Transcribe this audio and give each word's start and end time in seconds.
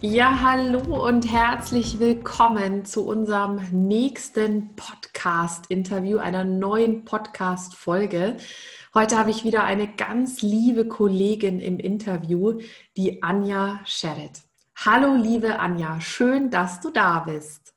Ja, 0.00 0.42
hallo 0.44 1.08
und 1.08 1.28
herzlich 1.28 1.98
willkommen 1.98 2.84
zu 2.84 3.04
unserem 3.04 3.60
nächsten 3.72 4.76
Podcast-Interview, 4.76 6.18
einer 6.18 6.44
neuen 6.44 7.04
Podcast-Folge. 7.04 8.36
Heute 8.94 9.18
habe 9.18 9.30
ich 9.30 9.42
wieder 9.42 9.64
eine 9.64 9.88
ganz 9.88 10.40
liebe 10.40 10.86
Kollegin 10.86 11.58
im 11.58 11.80
Interview, 11.80 12.60
die 12.96 13.24
Anja 13.24 13.80
Scherret. 13.86 14.42
Hallo, 14.76 15.16
liebe 15.16 15.58
Anja, 15.58 16.00
schön, 16.00 16.48
dass 16.50 16.80
du 16.80 16.90
da 16.90 17.18
bist. 17.18 17.74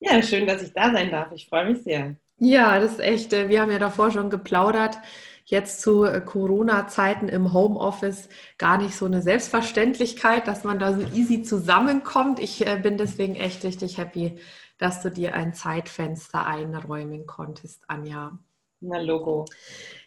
Ja, 0.00 0.20
schön, 0.20 0.48
dass 0.48 0.64
ich 0.64 0.72
da 0.72 0.90
sein 0.90 1.12
darf. 1.12 1.30
Ich 1.32 1.46
freue 1.48 1.70
mich 1.70 1.84
sehr. 1.84 2.16
Ja, 2.38 2.80
das 2.80 2.94
ist 2.94 3.00
echt, 3.00 3.32
äh, 3.32 3.48
wir 3.48 3.60
haben 3.60 3.70
ja 3.70 3.78
davor 3.78 4.10
schon 4.10 4.30
geplaudert 4.30 4.98
jetzt 5.44 5.80
zu 5.80 6.04
äh, 6.04 6.20
Corona-Zeiten 6.20 7.28
im 7.28 7.52
Homeoffice 7.52 8.28
gar 8.58 8.78
nicht 8.78 8.96
so 8.96 9.06
eine 9.06 9.22
Selbstverständlichkeit, 9.22 10.46
dass 10.46 10.64
man 10.64 10.78
da 10.78 10.94
so 10.94 11.02
easy 11.14 11.42
zusammenkommt. 11.42 12.38
Ich 12.38 12.66
äh, 12.66 12.78
bin 12.82 12.96
deswegen 12.96 13.34
echt 13.34 13.64
richtig 13.64 13.98
happy, 13.98 14.38
dass 14.78 15.02
du 15.02 15.10
dir 15.10 15.34
ein 15.34 15.54
Zeitfenster 15.54 16.46
einräumen 16.46 17.26
konntest, 17.26 17.84
Anja. 17.88 18.38
Na, 18.84 19.00
Logo. 19.00 19.44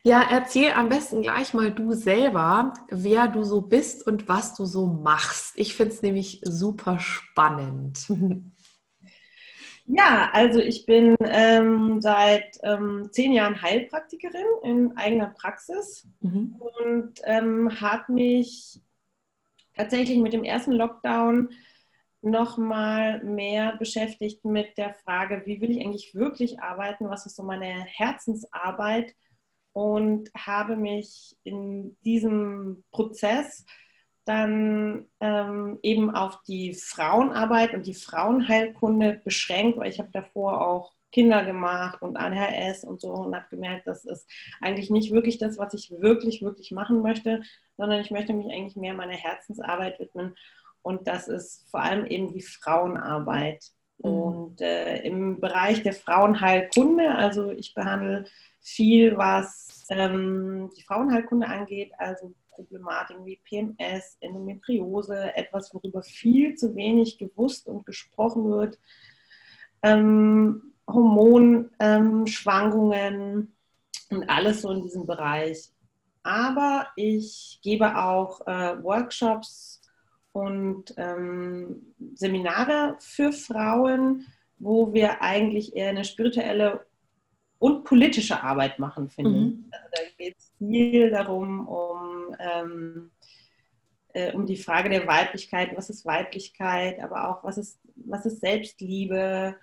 Ja, 0.03 0.21
erzähl 0.29 0.73
am 0.73 0.89
besten 0.89 1.21
gleich 1.21 1.53
mal 1.53 1.71
du 1.71 1.93
selber, 1.93 2.73
wer 2.89 3.29
du 3.29 3.43
so 3.43 3.61
bist 3.61 4.05
und 4.05 4.27
was 4.27 4.53
du 4.53 4.65
so 4.65 4.85
machst. 4.85 5.53
Ich 5.55 5.75
finde 5.75 5.93
es 5.93 6.01
nämlich 6.01 6.41
super 6.43 6.99
spannend. 6.99 8.05
Ja, 9.87 10.29
also 10.33 10.59
ich 10.59 10.85
bin 10.85 11.15
ähm, 11.21 12.01
seit 12.01 12.57
ähm, 12.63 13.09
zehn 13.11 13.33
Jahren 13.33 13.61
Heilpraktikerin 13.61 14.45
in 14.63 14.97
eigener 14.97 15.27
Praxis 15.27 16.07
mhm. 16.21 16.55
und 16.59 17.21
ähm, 17.23 17.79
habe 17.79 18.11
mich 18.11 18.81
tatsächlich 19.75 20.17
mit 20.17 20.33
dem 20.33 20.43
ersten 20.43 20.71
Lockdown 20.71 21.49
noch 22.23 22.57
mal 22.57 23.23
mehr 23.23 23.77
beschäftigt 23.77 24.43
mit 24.43 24.77
der 24.79 24.95
Frage, 24.95 25.43
wie 25.45 25.61
will 25.61 25.69
ich 25.69 25.85
eigentlich 25.85 26.15
wirklich 26.15 26.59
arbeiten, 26.59 27.07
was 27.07 27.27
ist 27.27 27.35
so 27.35 27.43
meine 27.43 27.85
Herzensarbeit 27.85 29.13
und 29.73 30.31
habe 30.35 30.77
mich 30.77 31.37
in 31.43 31.95
diesem 32.03 32.83
Prozess 32.89 33.65
dann 34.25 35.05
ähm, 35.19 35.79
eben 35.83 36.13
auf 36.13 36.41
die 36.47 36.73
Frauenarbeit 36.73 37.73
und 37.73 37.85
die 37.85 37.93
Frauenheilkunde 37.93 39.21
beschränkt, 39.23 39.77
weil 39.77 39.91
ich 39.91 39.99
habe 39.99 40.09
davor 40.11 40.65
auch 40.67 40.93
Kinder 41.11 41.45
gemacht 41.45 42.01
und 42.01 42.17
ADHS 42.17 42.83
und 42.83 42.99
so 42.99 43.11
und 43.11 43.35
habe 43.35 43.45
gemerkt, 43.49 43.87
das 43.87 44.03
ist 44.03 44.29
eigentlich 44.61 44.89
nicht 44.89 45.13
wirklich 45.13 45.37
das, 45.37 45.57
was 45.57 45.73
ich 45.73 45.91
wirklich, 45.91 46.41
wirklich 46.41 46.71
machen 46.71 47.01
möchte, 47.01 47.41
sondern 47.77 48.01
ich 48.01 48.11
möchte 48.11 48.33
mich 48.33 48.51
eigentlich 48.51 48.75
mehr 48.75 48.93
meiner 48.93 49.13
Herzensarbeit 49.13 49.99
widmen 49.99 50.35
und 50.85 51.07
das 51.07 51.27
ist 51.27 51.67
vor 51.71 51.81
allem 51.81 52.05
eben 52.05 52.31
die 52.31 52.43
Frauenarbeit. 52.43 53.71
Mhm. 53.97 54.09
Und 54.09 54.61
äh, 54.61 54.99
im 54.99 55.39
Bereich 55.39 55.81
der 55.81 55.93
Frauenheilkunde, 55.93 57.09
also 57.09 57.49
ich 57.49 57.73
behandle 57.73 58.25
viel, 58.61 59.17
was 59.17 59.87
ähm, 59.89 60.69
die 60.77 60.83
Frauenheilkunde 60.83 61.47
angeht, 61.47 61.91
also 61.97 62.35
Problematiken 62.55 63.25
wie 63.25 63.39
PMS, 63.43 64.17
Endometriose, 64.19 65.35
etwas, 65.35 65.73
worüber 65.73 66.01
viel 66.01 66.55
zu 66.55 66.75
wenig 66.75 67.17
gewusst 67.17 67.67
und 67.67 67.85
gesprochen 67.85 68.49
wird, 68.49 68.79
ähm, 69.83 70.73
Hormonschwankungen 70.87 73.13
ähm, 73.13 73.51
und 74.09 74.29
alles 74.29 74.61
so 74.61 74.71
in 74.71 74.83
diesem 74.83 75.05
Bereich. 75.05 75.69
Aber 76.23 76.87
ich 76.95 77.59
gebe 77.61 77.97
auch 77.97 78.41
äh, 78.47 78.81
Workshops 78.83 79.81
und 80.31 80.93
ähm, 80.97 81.93
Seminare 82.15 82.95
für 82.99 83.31
Frauen, 83.31 84.25
wo 84.57 84.93
wir 84.93 85.21
eigentlich 85.21 85.75
eher 85.75 85.89
eine 85.89 86.03
spirituelle 86.03 86.85
und 87.59 87.83
politische 87.83 88.41
Arbeit 88.43 88.79
machen, 88.79 89.09
finde 89.09 89.31
ich. 89.31 89.37
Mhm. 89.37 89.65
Also 89.71 89.87
da 89.91 90.01
geht 90.17 90.37
es 90.37 90.53
viel 90.57 91.09
darum, 91.09 91.67
um, 91.67 92.35
ähm, 92.39 93.11
äh, 94.13 94.33
um 94.33 94.45
die 94.45 94.57
Frage 94.57 94.89
der 94.89 95.07
Weiblichkeit, 95.07 95.75
was 95.75 95.89
ist 95.89 96.05
Weiblichkeit, 96.05 96.99
aber 96.99 97.29
auch 97.29 97.43
was 97.43 97.57
ist, 97.57 97.79
was 97.95 98.25
ist 98.25 98.41
Selbstliebe, 98.41 99.55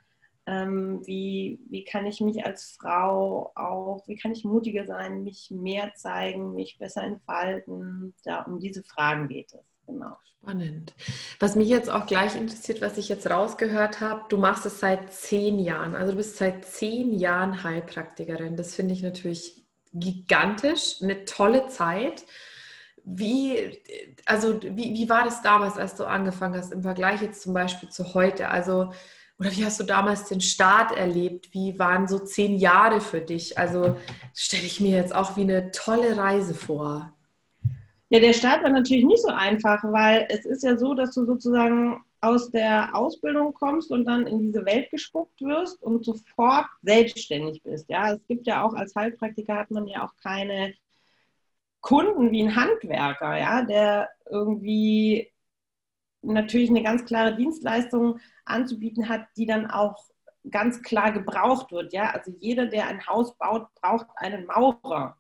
ähm, 0.47 1.07
wie, 1.07 1.61
wie 1.69 1.85
kann 1.85 2.07
ich 2.07 2.21
mich 2.21 2.45
als 2.45 2.77
Frau 2.79 3.53
auch, 3.55 4.07
wie 4.09 4.17
kann 4.17 4.33
ich 4.33 4.45
mutiger 4.45 4.87
sein, 4.87 5.23
mich 5.23 5.51
mehr 5.51 5.95
zeigen, 5.95 6.55
mich 6.55 6.79
besser 6.79 7.03
entfalten. 7.05 8.15
Da, 8.25 8.43
um 8.43 8.59
diese 8.59 8.83
Fragen 8.83 9.29
geht 9.29 9.53
es. 9.53 9.72
Genau. 9.87 10.17
Spannend. 10.43 10.93
Was 11.39 11.55
mich 11.55 11.69
jetzt 11.69 11.89
auch 11.89 12.07
gleich 12.07 12.35
interessiert, 12.35 12.81
was 12.81 12.99
ich 12.99 13.09
jetzt 13.09 13.31
rausgehört 13.31 14.01
habe, 14.01 14.25
du 14.29 14.39
machst 14.39 14.67
es 14.67 14.81
seit 14.81 15.13
zehn 15.13 15.61
Jahren. 15.61 15.95
Also 15.95 16.13
du 16.13 16.19
bist 16.19 16.37
seit 16.37 16.65
zehn 16.65 17.13
Jahren 17.13 17.63
Heilpraktikerin. 17.63 18.57
Das 18.57 18.75
finde 18.75 18.95
ich 18.95 19.03
natürlich 19.03 19.63
gigantisch, 19.93 20.97
eine 21.01 21.25
tolle 21.25 21.69
Zeit. 21.69 22.25
Wie, 23.05 23.79
also 24.27 24.61
wie, 24.63 24.95
wie 24.95 25.09
war 25.09 25.25
das 25.25 25.43
damals, 25.43 25.77
als 25.77 25.95
du 25.95 26.05
angefangen 26.05 26.57
hast, 26.57 26.73
im 26.73 26.83
Vergleich 26.83 27.23
jetzt 27.23 27.43
zum 27.43 27.55
Beispiel 27.55 27.89
zu 27.89 28.15
heute? 28.15 28.49
Also, 28.49 28.93
oder 29.39 29.53
wie 29.53 29.65
hast 29.65 29.81
du 29.81 29.85
damals 29.85 30.25
den 30.25 30.41
Start 30.41 30.93
erlebt? 30.93 31.53
Wie 31.53 31.79
waren 31.79 32.07
so 32.07 32.19
zehn 32.19 32.57
Jahre 32.59 33.01
für 33.01 33.21
dich? 33.21 33.59
Also 33.59 33.97
stelle 34.35 34.65
ich 34.65 34.81
mir 34.81 34.97
jetzt 34.97 35.15
auch 35.15 35.37
wie 35.37 35.43
eine 35.43 35.71
tolle 35.73 36.17
Reise 36.17 36.55
vor. 36.55 37.13
Ja, 38.13 38.21
der 38.21 38.35
Start 38.35 38.63
war 38.63 38.69
natürlich 38.69 39.07
nicht 39.07 39.23
so 39.23 39.29
einfach, 39.31 39.83
weil 39.85 40.27
es 40.29 40.45
ist 40.45 40.63
ja 40.63 40.77
so, 40.77 40.93
dass 40.93 41.15
du 41.15 41.25
sozusagen 41.25 42.05
aus 42.21 42.51
der 42.51 42.95
Ausbildung 42.95 43.55
kommst 43.55 43.91
und 43.91 44.05
dann 44.05 44.27
in 44.27 44.39
diese 44.39 44.67
Welt 44.67 44.91
gespuckt 44.91 45.41
wirst 45.41 45.83
und 45.83 46.05
sofort 46.05 46.67
selbstständig 46.83 47.63
bist. 47.63 47.89
Ja, 47.89 48.13
es 48.13 48.21
gibt 48.29 48.47
ja 48.47 48.63
auch 48.65 48.75
als 48.75 48.95
Heilpraktiker 48.95 49.57
hat 49.57 49.71
man 49.71 49.87
ja 49.87 50.05
auch 50.05 50.15
keine 50.23 50.75
Kunden 51.81 52.31
wie 52.33 52.43
ein 52.43 52.55
Handwerker, 52.55 53.39
ja, 53.39 53.63
der 53.65 54.11
irgendwie 54.31 55.33
natürlich 56.21 56.69
eine 56.69 56.83
ganz 56.83 57.07
klare 57.07 57.35
Dienstleistung 57.35 58.21
anzubieten 58.45 59.09
hat, 59.09 59.27
die 59.39 59.47
dann 59.47 59.71
auch 59.71 59.97
ganz 60.51 60.83
klar 60.83 61.13
gebraucht 61.13 61.73
wird. 61.73 61.95
Ja, 61.95 62.11
also 62.11 62.31
jeder, 62.41 62.67
der 62.67 62.89
ein 62.89 63.07
Haus 63.07 63.35
baut, 63.39 63.69
braucht 63.81 64.09
einen 64.17 64.45
Maurer. 64.45 65.17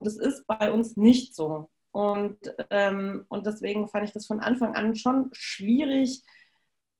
Das 0.00 0.16
ist 0.18 0.46
bei 0.46 0.70
uns 0.70 0.96
nicht 0.98 1.34
so. 1.34 1.70
Und, 1.98 2.38
ähm, 2.70 3.24
und 3.26 3.44
deswegen 3.44 3.88
fand 3.88 4.06
ich 4.06 4.12
das 4.12 4.26
von 4.26 4.38
Anfang 4.38 4.76
an 4.76 4.94
schon 4.94 5.30
schwierig, 5.32 6.22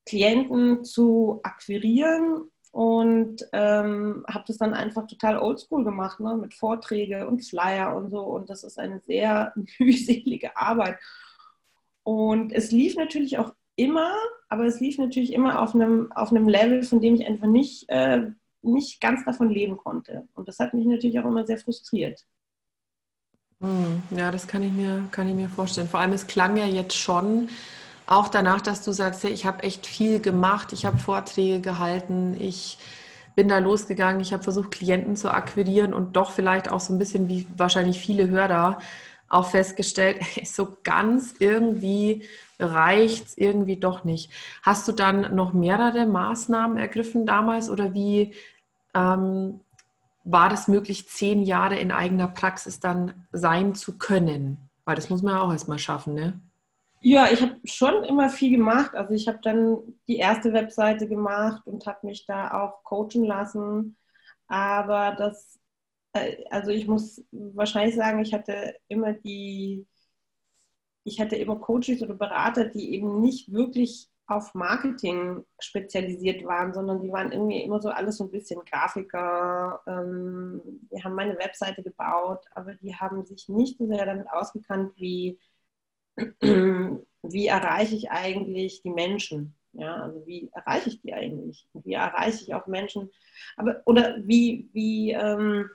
Klienten 0.04 0.82
zu 0.82 1.38
akquirieren 1.44 2.50
und 2.72 3.46
ähm, 3.52 4.24
habe 4.28 4.44
das 4.48 4.58
dann 4.58 4.74
einfach 4.74 5.06
total 5.06 5.38
oldschool 5.38 5.84
gemacht, 5.84 6.18
ne? 6.18 6.36
mit 6.36 6.52
Vorträge 6.52 7.28
und 7.28 7.46
Flyer 7.46 7.94
und 7.94 8.10
so. 8.10 8.22
Und 8.22 8.50
das 8.50 8.64
ist 8.64 8.76
eine 8.76 8.98
sehr 8.98 9.54
mühselige 9.78 10.56
Arbeit. 10.56 10.98
Und 12.02 12.52
es 12.52 12.72
lief 12.72 12.96
natürlich 12.96 13.38
auch 13.38 13.54
immer, 13.76 14.12
aber 14.48 14.64
es 14.64 14.80
lief 14.80 14.98
natürlich 14.98 15.32
immer 15.32 15.62
auf 15.62 15.76
einem, 15.76 16.10
auf 16.10 16.32
einem 16.32 16.48
Level, 16.48 16.82
von 16.82 17.00
dem 17.00 17.14
ich 17.14 17.24
einfach 17.24 17.46
nicht, 17.46 17.88
äh, 17.88 18.32
nicht 18.62 19.00
ganz 19.00 19.24
davon 19.24 19.48
leben 19.48 19.76
konnte. 19.76 20.26
Und 20.34 20.48
das 20.48 20.58
hat 20.58 20.74
mich 20.74 20.86
natürlich 20.86 21.20
auch 21.20 21.24
immer 21.24 21.46
sehr 21.46 21.58
frustriert. 21.58 22.26
Hm, 23.60 24.02
ja, 24.10 24.31
das 24.31 24.46
kann 24.46 24.62
ich 24.62 24.72
mir, 24.72 25.08
kann 25.10 25.28
ich 25.28 25.34
mir 25.34 25.49
vorstellen. 25.49 25.88
Vor 25.88 26.00
allem, 26.00 26.12
es 26.12 26.26
klang 26.26 26.56
ja 26.56 26.66
jetzt 26.66 26.96
schon 26.96 27.49
auch 28.06 28.28
danach, 28.28 28.60
dass 28.60 28.82
du 28.84 28.93
sagst, 28.93 29.25
hey, 29.25 29.31
ich 29.32 29.46
habe 29.46 29.62
echt 29.64 29.87
viel 29.87 30.20
gemacht, 30.20 30.72
ich 30.72 30.87
habe 30.87 30.99
Vorträge 30.99 31.60
gehalten, 31.60 32.37
ich 32.40 32.78
bin 33.34 33.49
da 33.49 33.58
losgegangen, 33.58 34.20
ich 34.20 34.32
habe 34.32 34.43
versucht, 34.44 34.70
Klienten 34.70 35.16
zu 35.16 35.31
akquirieren 35.32 35.93
und 35.94 36.16
doch 36.16 36.31
vielleicht 36.32 36.70
auch 36.70 36.81
so 36.81 36.93
ein 36.94 36.99
bisschen 36.99 37.28
wie 37.28 37.46
wahrscheinlich 37.56 37.99
viele 38.00 38.28
Hörer 38.28 38.78
auch 39.28 39.50
festgestellt, 39.50 40.22
so 40.44 40.76
ganz 40.84 41.34
irgendwie 41.38 42.25
reicht 42.60 43.26
es 43.26 43.38
irgendwie 43.38 43.76
doch 43.76 44.05
nicht. 44.05 44.31
Hast 44.62 44.87
du 44.88 44.93
dann 44.93 45.34
noch 45.34 45.52
mehrere 45.52 46.06
Maßnahmen 46.06 46.78
ergriffen 46.78 47.26
damals 47.26 47.70
oder 47.70 47.93
wie 47.94 48.34
ähm, 48.94 49.60
war 50.25 50.49
das 50.49 50.69
möglich, 50.69 51.09
zehn 51.09 51.43
Jahre 51.43 51.79
in 51.79 51.91
eigener 51.93 52.29
Praxis 52.29 52.81
dann 52.81 53.26
sein 53.32 53.75
zu 53.75 53.99
können? 53.99 54.59
Weil 54.85 54.97
das 54.97 55.11
muss 55.11 55.23
man 55.23 55.35
ja 55.35 55.43
auch 55.43 55.53
erstmal 55.53 55.79
schaffen, 55.79 56.15
ne? 56.15 56.41
Ja, 57.00 57.29
ich 57.31 57.41
habe 57.43 57.56
schon 57.65 58.03
immer 58.05 58.29
viel 58.29 58.50
gemacht. 58.50 58.94
Also 58.94 59.15
ich 59.15 59.29
habe 59.29 59.38
dann 59.43 59.79
die 60.09 60.17
erste 60.17 60.53
Webseite 60.53 61.09
gemacht 61.09 61.67
und 61.67 61.87
habe 61.87 62.06
mich 62.06 62.26
da 62.26 62.50
auch 62.61 62.82
coachen 62.82 63.25
lassen. 63.25 63.97
Aber 64.49 65.15
das, 65.17 65.61
äh, 66.12 66.44
also 66.50 66.70
ich 66.70 66.87
muss 66.88 67.25
wahrscheinlich 67.31 67.94
sagen, 67.94 68.20
ich 68.20 68.35
hatte 68.35 68.75
immer 68.88 69.12
die, 69.12 69.87
ich 71.05 71.20
hatte 71.20 71.37
immer 71.37 71.56
Coaches 71.56 72.03
oder 72.03 72.15
Berater, 72.15 72.65
die 72.67 72.94
eben 72.94 73.20
nicht 73.20 73.53
wirklich 73.53 74.09
auf 74.28 74.54
Marketing 74.54 75.44
spezialisiert 75.58 76.44
waren, 76.44 76.75
sondern 76.75 77.00
die 77.00 77.10
waren 77.10 77.32
irgendwie 77.32 77.62
immer 77.62 77.80
so 77.80 77.88
alles 77.88 78.19
so 78.19 78.25
ein 78.25 78.30
bisschen 78.30 78.60
Grafiker. 78.64 79.80
Ähm, 79.86 80.60
die 80.92 81.02
haben 81.02 81.14
meine 81.14 81.38
Webseite 81.38 81.82
gebaut, 81.82 82.44
aber 82.54 82.75
die 82.75 82.94
haben 82.94 83.25
sich 83.25 83.48
nicht 83.48 83.78
so 83.78 83.86
sehr 83.86 84.04
damit 84.04 84.30
ausgekannt, 84.30 84.92
wie, 84.96 85.38
wie 86.16 87.46
erreiche 87.46 87.96
ich 87.96 88.10
eigentlich 88.10 88.82
die 88.82 88.90
Menschen. 88.90 89.54
Ja, 89.72 89.96
also 90.02 90.26
wie 90.26 90.50
erreiche 90.52 90.90
ich 90.90 91.00
die 91.00 91.14
eigentlich? 91.14 91.66
Wie 91.72 91.94
erreiche 91.94 92.42
ich 92.42 92.54
auch 92.54 92.66
Menschen? 92.66 93.10
Aber, 93.56 93.81
oder 93.86 94.16
wie, 94.26 94.69
wie, 94.72 95.12
ähm, 95.12 95.70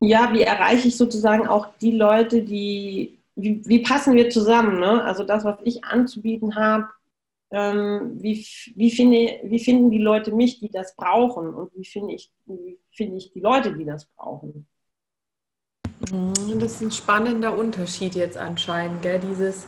ja, 0.00 0.32
wie 0.32 0.42
erreiche 0.42 0.88
ich 0.88 0.96
sozusagen 0.96 1.48
auch 1.48 1.76
die 1.78 1.92
Leute, 1.92 2.42
die 2.42 3.15
wie, 3.36 3.62
wie 3.66 3.78
passen 3.80 4.14
wir 4.14 4.30
zusammen? 4.30 4.80
Ne? 4.80 5.04
Also 5.04 5.22
das, 5.22 5.44
was 5.44 5.58
ich 5.62 5.84
anzubieten 5.84 6.56
habe, 6.56 6.88
ähm, 7.50 8.16
wie, 8.20 8.44
wie, 8.74 8.90
finde, 8.90 9.38
wie 9.44 9.60
finden 9.60 9.90
die 9.90 9.98
Leute 9.98 10.34
mich, 10.34 10.58
die 10.58 10.70
das 10.70 10.96
brauchen? 10.96 11.54
Und 11.54 11.70
wie 11.76 11.84
finde 11.84 12.14
ich, 12.14 12.32
wie 12.46 12.78
ich 12.98 13.32
die 13.32 13.40
Leute, 13.40 13.76
die 13.76 13.84
das 13.84 14.06
brauchen? 14.06 14.66
Das 16.00 16.72
ist 16.72 16.82
ein 16.82 16.90
spannender 16.90 17.56
Unterschied 17.56 18.14
jetzt 18.14 18.36
anscheinend, 18.36 19.02
gell? 19.02 19.20
Dieses 19.20 19.66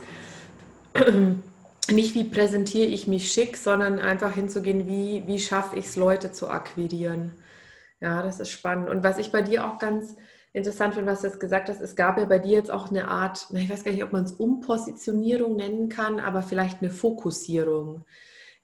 nicht 1.91 2.15
wie 2.15 2.25
präsentiere 2.25 2.87
ich 2.87 3.06
mich 3.06 3.32
schick, 3.32 3.56
sondern 3.56 3.99
einfach 3.99 4.35
hinzugehen, 4.35 4.88
wie, 4.88 5.23
wie 5.26 5.38
schaffe 5.38 5.79
ich 5.79 5.87
es, 5.87 5.97
Leute 5.97 6.32
zu 6.32 6.49
akquirieren. 6.49 7.32
Ja, 8.00 8.23
das 8.23 8.41
ist 8.41 8.50
spannend. 8.50 8.88
Und 8.88 9.03
was 9.03 9.19
ich 9.19 9.32
bei 9.32 9.43
dir 9.43 9.67
auch 9.67 9.79
ganz 9.79 10.17
interessant 10.58 10.94
finde, 10.94 11.10
was 11.10 11.22
du 11.22 11.28
jetzt 11.28 11.40
gesagt 11.40 11.69
hast, 11.69 11.81
es 11.81 11.96
gab 11.96 12.19
ja 12.19 12.26
bei 12.26 12.38
dir 12.38 12.52
jetzt 12.52 12.70
auch 12.70 12.90
eine 12.90 13.08
Art, 13.08 13.46
ich 13.52 13.70
weiß 13.70 13.84
gar 13.84 13.93
nicht, 13.93 14.05
ob 14.05 14.12
man 14.12 14.25
es 14.25 14.32
Umpositionierung 14.32 15.56
nennen 15.56 15.88
kann, 15.88 16.20
aber 16.20 16.43
vielleicht 16.43 16.82
eine 16.82 16.90
Fokussierung. 16.90 18.05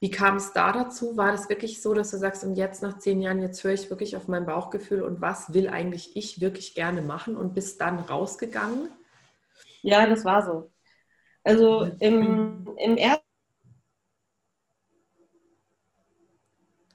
Wie 0.00 0.10
kam 0.10 0.36
es 0.36 0.52
da 0.52 0.72
dazu? 0.72 1.16
War 1.16 1.32
das 1.32 1.48
wirklich 1.48 1.80
so, 1.80 1.94
dass 1.94 2.10
du 2.10 2.18
sagst, 2.18 2.44
und 2.44 2.56
jetzt 2.56 2.82
nach 2.82 2.98
zehn 2.98 3.22
Jahren, 3.22 3.40
jetzt 3.40 3.64
höre 3.64 3.72
ich 3.72 3.88
wirklich 3.88 4.16
auf 4.16 4.28
mein 4.28 4.44
Bauchgefühl 4.44 5.02
und 5.02 5.22
was 5.22 5.54
will 5.54 5.68
eigentlich 5.68 6.16
ich 6.16 6.40
wirklich 6.40 6.74
gerne 6.74 7.00
machen 7.00 7.36
und 7.36 7.54
bist 7.54 7.80
dann 7.80 7.98
rausgegangen? 7.98 8.90
Ja, 9.80 10.06
das 10.06 10.24
war 10.24 10.44
so. 10.44 10.70
Also 11.42 11.90
im, 12.00 12.68
im 12.78 12.96
ersten 12.96 13.24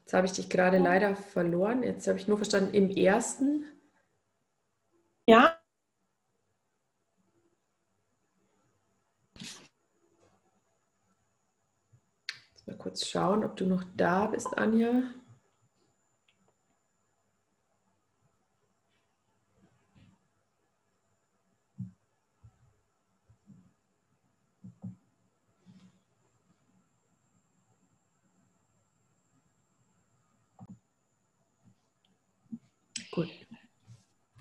Jetzt 0.10 0.16
habe 0.16 0.26
ich 0.26 0.34
dich 0.34 0.50
gerade 0.50 0.80
leider 0.80 1.16
verloren. 1.16 1.84
Jetzt 1.84 2.08
habe 2.08 2.18
ich 2.18 2.28
nur 2.28 2.38
verstanden, 2.38 2.74
im 2.74 2.90
ersten. 2.90 3.64
Ja. 5.30 5.60
Kurz 12.80 13.06
schauen, 13.06 13.44
ob 13.44 13.56
du 13.56 13.68
noch 13.68 13.84
da 13.96 14.26
bist, 14.26 14.58
Anja. 14.58 15.04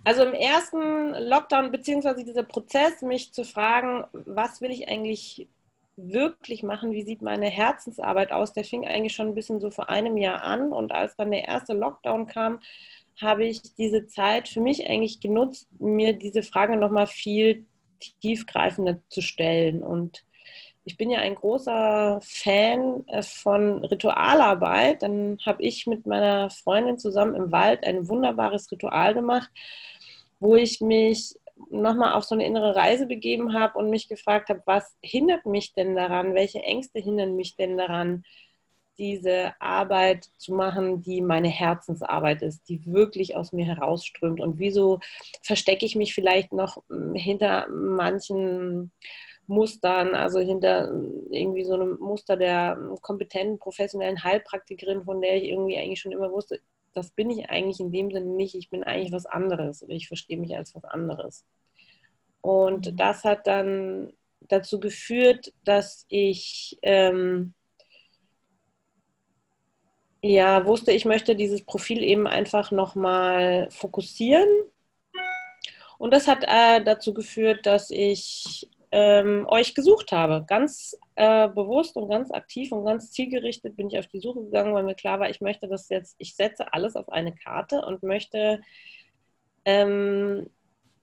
Also 0.09 0.23
im 0.23 0.33
ersten 0.33 1.13
Lockdown, 1.29 1.71
beziehungsweise 1.71 2.25
dieser 2.25 2.43
Prozess, 2.43 3.03
mich 3.03 3.35
zu 3.35 3.45
fragen, 3.45 4.07
was 4.15 4.63
will 4.63 4.71
ich 4.71 4.89
eigentlich 4.89 5.49
wirklich 5.97 6.63
machen, 6.63 6.93
wie 6.93 7.03
sieht 7.03 7.21
meine 7.21 7.51
Herzensarbeit 7.51 8.33
aus, 8.33 8.55
der 8.55 8.65
fing 8.65 8.87
eigentlich 8.87 9.13
schon 9.13 9.27
ein 9.27 9.35
bisschen 9.35 9.61
so 9.61 9.71
vor 9.71 9.91
einem 9.91 10.17
Jahr 10.17 10.43
an. 10.45 10.73
Und 10.73 10.93
als 10.93 11.15
dann 11.17 11.31
der 11.31 11.47
erste 11.47 11.75
Lockdown 11.75 12.27
kam, 12.27 12.61
habe 13.21 13.45
ich 13.45 13.61
diese 13.77 14.07
Zeit 14.07 14.49
für 14.49 14.63
mich 14.63 14.89
eigentlich 14.89 15.21
genutzt, 15.21 15.69
mir 15.79 16.15
diese 16.15 16.43
Frage 16.43 16.79
nochmal 16.79 17.07
viel 17.07 17.67
tiefgreifender 18.23 19.03
zu 19.11 19.21
stellen. 19.21 19.83
Und 19.83 20.25
ich 20.89 20.97
bin 20.97 21.11
ja 21.11 21.19
ein 21.19 21.35
großer 21.35 22.19
Fan 22.23 23.07
äh, 23.09 23.21
von 23.23 23.85
Ritualarbeit. 23.85 25.03
Dann 25.03 25.39
habe 25.45 25.63
ich 25.63 25.87
mit 25.87 26.07
meiner 26.07 26.49
Freundin 26.49 26.97
zusammen 26.97 27.35
im 27.35 27.53
Wald 27.53 27.85
ein 27.85 28.09
wunderbares 28.09 28.73
Ritual 28.73 29.13
gemacht, 29.13 29.51
wo 30.41 30.57
ich 30.57 30.81
mich 30.81 31.35
nochmal 31.71 32.15
auf 32.15 32.25
so 32.25 32.35
eine 32.35 32.47
innere 32.47 32.77
Reise 32.77 33.07
begeben 33.07 33.53
habe 33.53 33.79
und 33.79 33.91
mich 33.91 34.09
gefragt 34.09 34.49
habe, 34.49 34.63
was 34.67 34.97
hindert 35.03 35.47
mich 35.47 35.75
denn 35.75 35.97
daran, 35.97 36.35
welche 36.35 36.61
Ängste 36.63 37.01
hindern 37.01 37.37
mich 37.37 37.57
denn 37.57 37.77
daran, 37.77 38.25
diese 38.99 39.53
Arbeit 39.61 40.29
zu 40.39 40.53
machen, 40.55 41.03
die 41.03 41.21
meine 41.21 41.49
Herzensarbeit 41.49 42.43
ist, 42.43 42.69
die 42.69 42.85
wirklich 42.87 43.37
aus 43.37 43.53
mir 43.53 43.65
herausströmt? 43.65 44.41
Und 44.41 44.59
wieso 44.59 44.99
verstecke 45.43 45.87
ich 45.87 45.95
mich 45.95 46.15
vielleicht 46.15 46.53
noch 46.53 46.83
hm, 46.89 47.15
hinter 47.15 47.69
manchen 47.69 48.93
Mustern, 49.47 50.15
also 50.15 50.41
hinter 50.41 50.93
irgendwie 51.31 51.65
so 51.65 51.75
einem 51.75 51.97
Muster 52.01 52.37
der 52.37 52.79
kompetenten, 53.01 53.59
professionellen 53.59 54.23
Heilpraktikerin, 54.23 55.05
von 55.05 55.23
der 55.23 55.37
ich 55.37 55.45
irgendwie 55.45 55.79
eigentlich 55.79 56.01
schon 56.01 56.13
immer 56.13 56.31
wusste, 56.31 56.61
das 56.95 57.11
bin 57.11 57.31
ich 57.31 57.49
eigentlich 57.51 57.81
in 57.81 57.93
dem 57.93 58.11
Sinne 58.11 58.27
nicht. 58.27 58.55
Ich 58.55 58.71
bin 58.71 58.85
eigentlich 58.85 59.13
was 59.13 59.27
anderes 59.27 59.83
oder 59.83 59.95
ich 59.95 60.09
verstehe 60.09 60.39
mich 60.39 60.57
als 60.57 60.75
was 60.75 60.85
anderes. 60.85 61.45
Und 62.41 62.87
mhm. 62.87 62.97
das 62.97 63.25
hat 63.25 63.47
dann 63.47 64.13
dazu 64.41 64.81
geführt, 64.81 65.53
dass 65.65 66.07
ich 66.09 66.79
ähm, 66.83 67.55
ja 70.23 70.67
wusste, 70.67 70.93
ich 70.93 71.05
möchte 71.05 71.37
dieses 71.37 71.65
Profil 71.65 72.03
eben 72.03 72.27
einfach 72.27 72.71
nochmal 72.71 73.69
fokussieren. 73.71 74.49
Und 75.99 76.13
das 76.13 76.29
hat 76.29 76.45
äh, 76.47 76.83
dazu 76.83 77.13
geführt, 77.13 77.67
dass 77.67 77.91
ich 77.91 78.69
ähm, 78.91 79.47
euch 79.49 79.75
gesucht 79.75 80.13
habe. 80.13 80.45
Ganz 80.47 80.97
äh, 81.15 81.49
bewusst 81.49 81.97
und 81.97 82.09
ganz 82.09 82.31
aktiv 82.31 82.73
und 82.73 82.85
ganz 82.85 83.11
zielgerichtet 83.11 83.77
bin 83.77 83.89
ich 83.89 83.99
auf 83.99 84.07
die 84.07 84.21
Suche 84.21 84.45
gegangen, 84.45 84.75
weil 84.75 84.85
mir 84.85 84.95
klar 84.95 85.21
war, 85.21 85.29
ich 85.29 85.41
möchte 85.41 85.69
das 85.69 85.89
jetzt, 85.89 86.17
ich 86.19 86.35
setze 86.37 86.73
alles 86.73 86.97
auf 86.97 87.09
eine 87.11 87.35
Karte 87.35 87.83
und 87.83 88.03
möchte 88.03 88.61
ähm, 89.65 90.49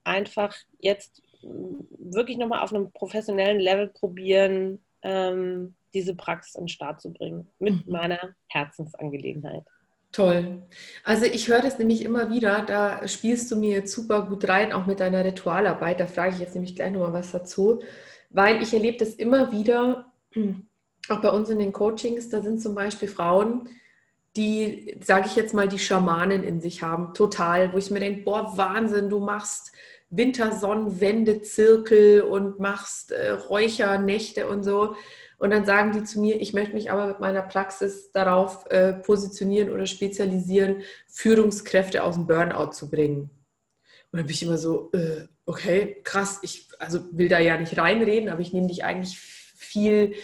einfach 0.04 0.54
jetzt 0.80 1.22
wirklich 1.42 2.38
nochmal 2.38 2.62
auf 2.62 2.72
einem 2.72 2.90
professionellen 2.92 3.60
Level 3.60 3.88
probieren, 3.88 4.80
ähm, 5.02 5.74
diese 5.94 6.14
Praxis 6.14 6.54
in 6.56 6.62
den 6.62 6.68
Start 6.68 7.00
zu 7.00 7.12
bringen 7.12 7.48
mit 7.58 7.86
mhm. 7.86 7.92
meiner 7.92 8.34
Herzensangelegenheit. 8.48 9.64
Toll. 10.16 10.62
Also 11.04 11.26
ich 11.26 11.48
höre 11.48 11.60
das 11.60 11.78
nämlich 11.78 12.02
immer 12.02 12.30
wieder, 12.30 12.62
da 12.62 13.06
spielst 13.06 13.50
du 13.50 13.56
mir 13.56 13.72
jetzt 13.72 13.92
super 13.92 14.22
gut 14.22 14.48
rein, 14.48 14.72
auch 14.72 14.86
mit 14.86 15.00
deiner 15.00 15.22
Ritualarbeit. 15.22 16.00
Da 16.00 16.06
frage 16.06 16.32
ich 16.32 16.40
jetzt 16.40 16.54
nämlich 16.54 16.74
gleich 16.74 16.90
nochmal 16.90 17.12
was 17.12 17.32
dazu, 17.32 17.82
weil 18.30 18.62
ich 18.62 18.72
erlebe 18.72 18.96
das 18.96 19.10
immer 19.10 19.52
wieder, 19.52 20.10
auch 21.10 21.20
bei 21.20 21.28
uns 21.28 21.50
in 21.50 21.58
den 21.58 21.74
Coachings, 21.74 22.30
da 22.30 22.40
sind 22.40 22.62
zum 22.62 22.74
Beispiel 22.74 23.08
Frauen, 23.08 23.68
die, 24.36 24.98
sage 25.04 25.26
ich 25.26 25.36
jetzt 25.36 25.52
mal, 25.52 25.68
die 25.68 25.78
Schamanen 25.78 26.44
in 26.44 26.62
sich 26.62 26.82
haben, 26.82 27.12
total, 27.12 27.74
wo 27.74 27.76
ich 27.76 27.90
mir 27.90 28.00
denke, 28.00 28.22
boah, 28.22 28.56
Wahnsinn, 28.56 29.10
du 29.10 29.20
machst 29.20 29.72
Wintersonnenwendezirkel 30.08 32.22
und 32.22 32.58
machst 32.58 33.12
äh, 33.12 33.32
Räuchernächte 33.32 34.48
und 34.48 34.62
so. 34.62 34.96
Und 35.38 35.50
dann 35.50 35.66
sagen 35.66 35.92
die 35.92 36.04
zu 36.04 36.20
mir, 36.20 36.40
ich 36.40 36.54
möchte 36.54 36.74
mich 36.74 36.90
aber 36.90 37.06
mit 37.06 37.20
meiner 37.20 37.42
Praxis 37.42 38.10
darauf 38.12 38.66
äh, 38.70 38.94
positionieren 38.94 39.70
oder 39.70 39.86
spezialisieren, 39.86 40.82
Führungskräfte 41.08 42.02
aus 42.02 42.14
dem 42.14 42.26
Burnout 42.26 42.72
zu 42.72 42.88
bringen. 42.88 43.30
Und 44.12 44.18
dann 44.18 44.26
bin 44.26 44.34
ich 44.34 44.42
immer 44.42 44.56
so, 44.56 44.90
äh, 44.92 45.26
okay, 45.44 46.00
krass, 46.04 46.38
ich 46.42 46.68
also 46.78 47.00
will 47.12 47.28
da 47.28 47.38
ja 47.38 47.58
nicht 47.58 47.76
reinreden, 47.76 48.30
aber 48.30 48.40
ich 48.40 48.52
nehme 48.52 48.68
dich 48.68 48.84
eigentlich 48.84 49.18
viel, 49.18 50.14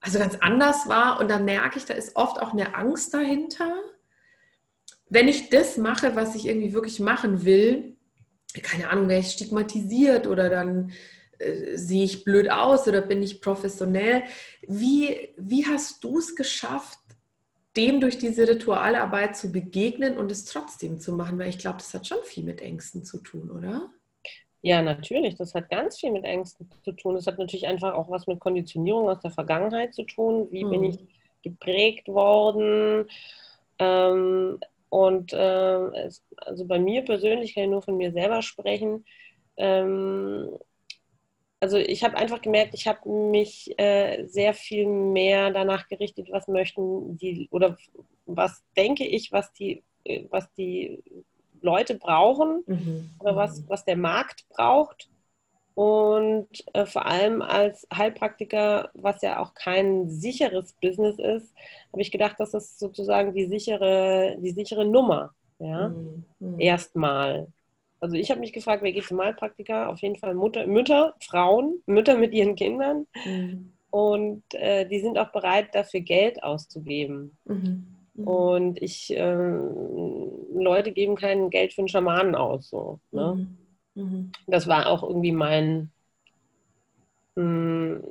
also 0.00 0.18
ganz 0.18 0.36
anders 0.40 0.88
wahr. 0.88 1.20
Und 1.20 1.30
dann 1.30 1.44
merke 1.44 1.78
ich, 1.78 1.84
da 1.84 1.94
ist 1.94 2.16
oft 2.16 2.40
auch 2.40 2.52
eine 2.52 2.74
Angst 2.74 3.14
dahinter. 3.14 3.72
Wenn 5.08 5.28
ich 5.28 5.48
das 5.48 5.76
mache, 5.76 6.16
was 6.16 6.34
ich 6.34 6.46
irgendwie 6.46 6.72
wirklich 6.72 6.98
machen 6.98 7.44
will, 7.44 7.96
keine 8.62 8.90
Ahnung, 8.90 9.08
wäre 9.08 9.20
ich 9.20 9.30
stigmatisiert 9.30 10.26
oder 10.26 10.48
dann 10.48 10.92
äh, 11.40 11.76
sehe 11.76 12.04
ich 12.04 12.24
blöd 12.24 12.50
aus 12.50 12.86
oder 12.86 13.00
bin 13.00 13.22
ich 13.22 13.40
professionell. 13.40 14.22
Wie, 14.62 15.30
wie 15.36 15.66
hast 15.66 16.04
du 16.04 16.18
es 16.18 16.36
geschafft, 16.36 16.98
dem 17.76 18.00
durch 18.00 18.18
diese 18.18 18.48
Ritualarbeit 18.48 19.36
zu 19.36 19.50
begegnen 19.50 20.18
und 20.18 20.30
es 20.30 20.44
trotzdem 20.44 21.00
zu 21.00 21.12
machen? 21.12 21.38
Weil 21.38 21.48
ich 21.48 21.58
glaube, 21.58 21.78
das 21.78 21.94
hat 21.94 22.06
schon 22.06 22.22
viel 22.24 22.44
mit 22.44 22.60
Ängsten 22.60 23.04
zu 23.04 23.18
tun, 23.18 23.50
oder? 23.50 23.90
Ja, 24.62 24.82
natürlich. 24.82 25.36
Das 25.36 25.54
hat 25.54 25.70
ganz 25.70 25.98
viel 25.98 26.12
mit 26.12 26.24
Ängsten 26.24 26.68
zu 26.84 26.92
tun. 26.92 27.14
Das 27.14 27.26
hat 27.26 27.38
natürlich 27.38 27.66
einfach 27.66 27.94
auch 27.94 28.10
was 28.10 28.26
mit 28.26 28.40
Konditionierung 28.40 29.08
aus 29.08 29.20
der 29.20 29.30
Vergangenheit 29.30 29.94
zu 29.94 30.02
tun. 30.04 30.48
Wie 30.50 30.64
mhm. 30.64 30.70
bin 30.70 30.84
ich 30.84 30.98
geprägt 31.42 32.08
worden? 32.08 33.08
Ähm, 33.78 34.58
und 34.90 35.32
äh, 35.32 35.86
es, 36.04 36.22
also 36.36 36.66
bei 36.66 36.78
mir 36.78 37.02
persönlich 37.02 37.54
kann 37.54 37.64
ich 37.64 37.70
nur 37.70 37.82
von 37.82 37.96
mir 37.96 38.12
selber 38.12 38.42
sprechen. 38.42 39.06
Ähm, 39.56 40.50
also 41.60 41.76
ich 41.76 42.02
habe 42.02 42.16
einfach 42.16 42.40
gemerkt, 42.40 42.74
ich 42.74 42.88
habe 42.88 43.08
mich 43.08 43.78
äh, 43.78 44.24
sehr 44.26 44.54
viel 44.54 44.86
mehr 44.86 45.50
danach 45.50 45.88
gerichtet, 45.88 46.28
was 46.30 46.48
möchten 46.48 47.18
die 47.18 47.48
oder 47.50 47.76
was 48.26 48.62
denke 48.76 49.06
ich, 49.06 49.30
was 49.30 49.52
die, 49.52 49.82
äh, 50.04 50.24
was 50.30 50.50
die 50.54 51.02
Leute 51.60 51.94
brauchen 51.94 52.64
mhm. 52.66 53.10
oder 53.18 53.36
was, 53.36 53.68
was 53.68 53.84
der 53.84 53.96
Markt 53.96 54.46
braucht. 54.48 55.10
Und 55.74 56.48
äh, 56.72 56.84
vor 56.84 57.06
allem 57.06 57.42
als 57.42 57.86
Heilpraktiker, 57.94 58.90
was 58.94 59.22
ja 59.22 59.38
auch 59.38 59.54
kein 59.54 60.08
sicheres 60.08 60.74
Business 60.80 61.18
ist, 61.18 61.54
habe 61.92 62.02
ich 62.02 62.10
gedacht, 62.10 62.36
das 62.38 62.54
ist 62.54 62.78
sozusagen 62.78 63.34
die 63.34 63.46
sichere, 63.46 64.36
die 64.40 64.50
sichere 64.50 64.84
Nummer. 64.84 65.34
Ja? 65.58 65.88
Mhm. 65.88 66.24
mhm. 66.38 66.60
Erstmal. 66.60 67.48
Also 68.00 68.16
ich 68.16 68.30
habe 68.30 68.40
mich 68.40 68.52
gefragt, 68.52 68.82
wer 68.82 68.92
geht 68.92 69.04
zum 69.04 69.20
Heilpraktiker? 69.20 69.90
Auf 69.90 70.00
jeden 70.00 70.16
Fall 70.16 70.34
Mutter, 70.34 70.66
Mütter, 70.66 71.14
Frauen, 71.20 71.82
Mütter 71.86 72.16
mit 72.16 72.32
ihren 72.32 72.56
Kindern. 72.56 73.06
Mhm. 73.24 73.72
Und 73.90 74.42
äh, 74.54 74.86
die 74.88 75.00
sind 75.00 75.18
auch 75.18 75.32
bereit, 75.32 75.74
dafür 75.74 76.00
Geld 76.00 76.42
auszugeben. 76.42 77.36
Mhm. 77.44 77.86
mhm. 78.14 78.26
Und 78.26 78.82
ich, 78.82 79.14
äh, 79.14 79.58
Leute 80.54 80.92
geben 80.92 81.16
kein 81.16 81.50
Geld 81.50 81.74
für 81.74 81.82
einen 81.82 81.88
Schamanen 81.88 82.34
aus. 82.34 82.70
So, 82.70 83.00
ne? 83.10 83.34
Mhm. 83.94 84.02
Mhm. 84.02 84.32
Das 84.46 84.66
war 84.66 84.86
auch 84.86 85.02
irgendwie 85.02 85.32
mein, 85.32 85.90
mh, 87.34 87.44
mm, 87.44 88.02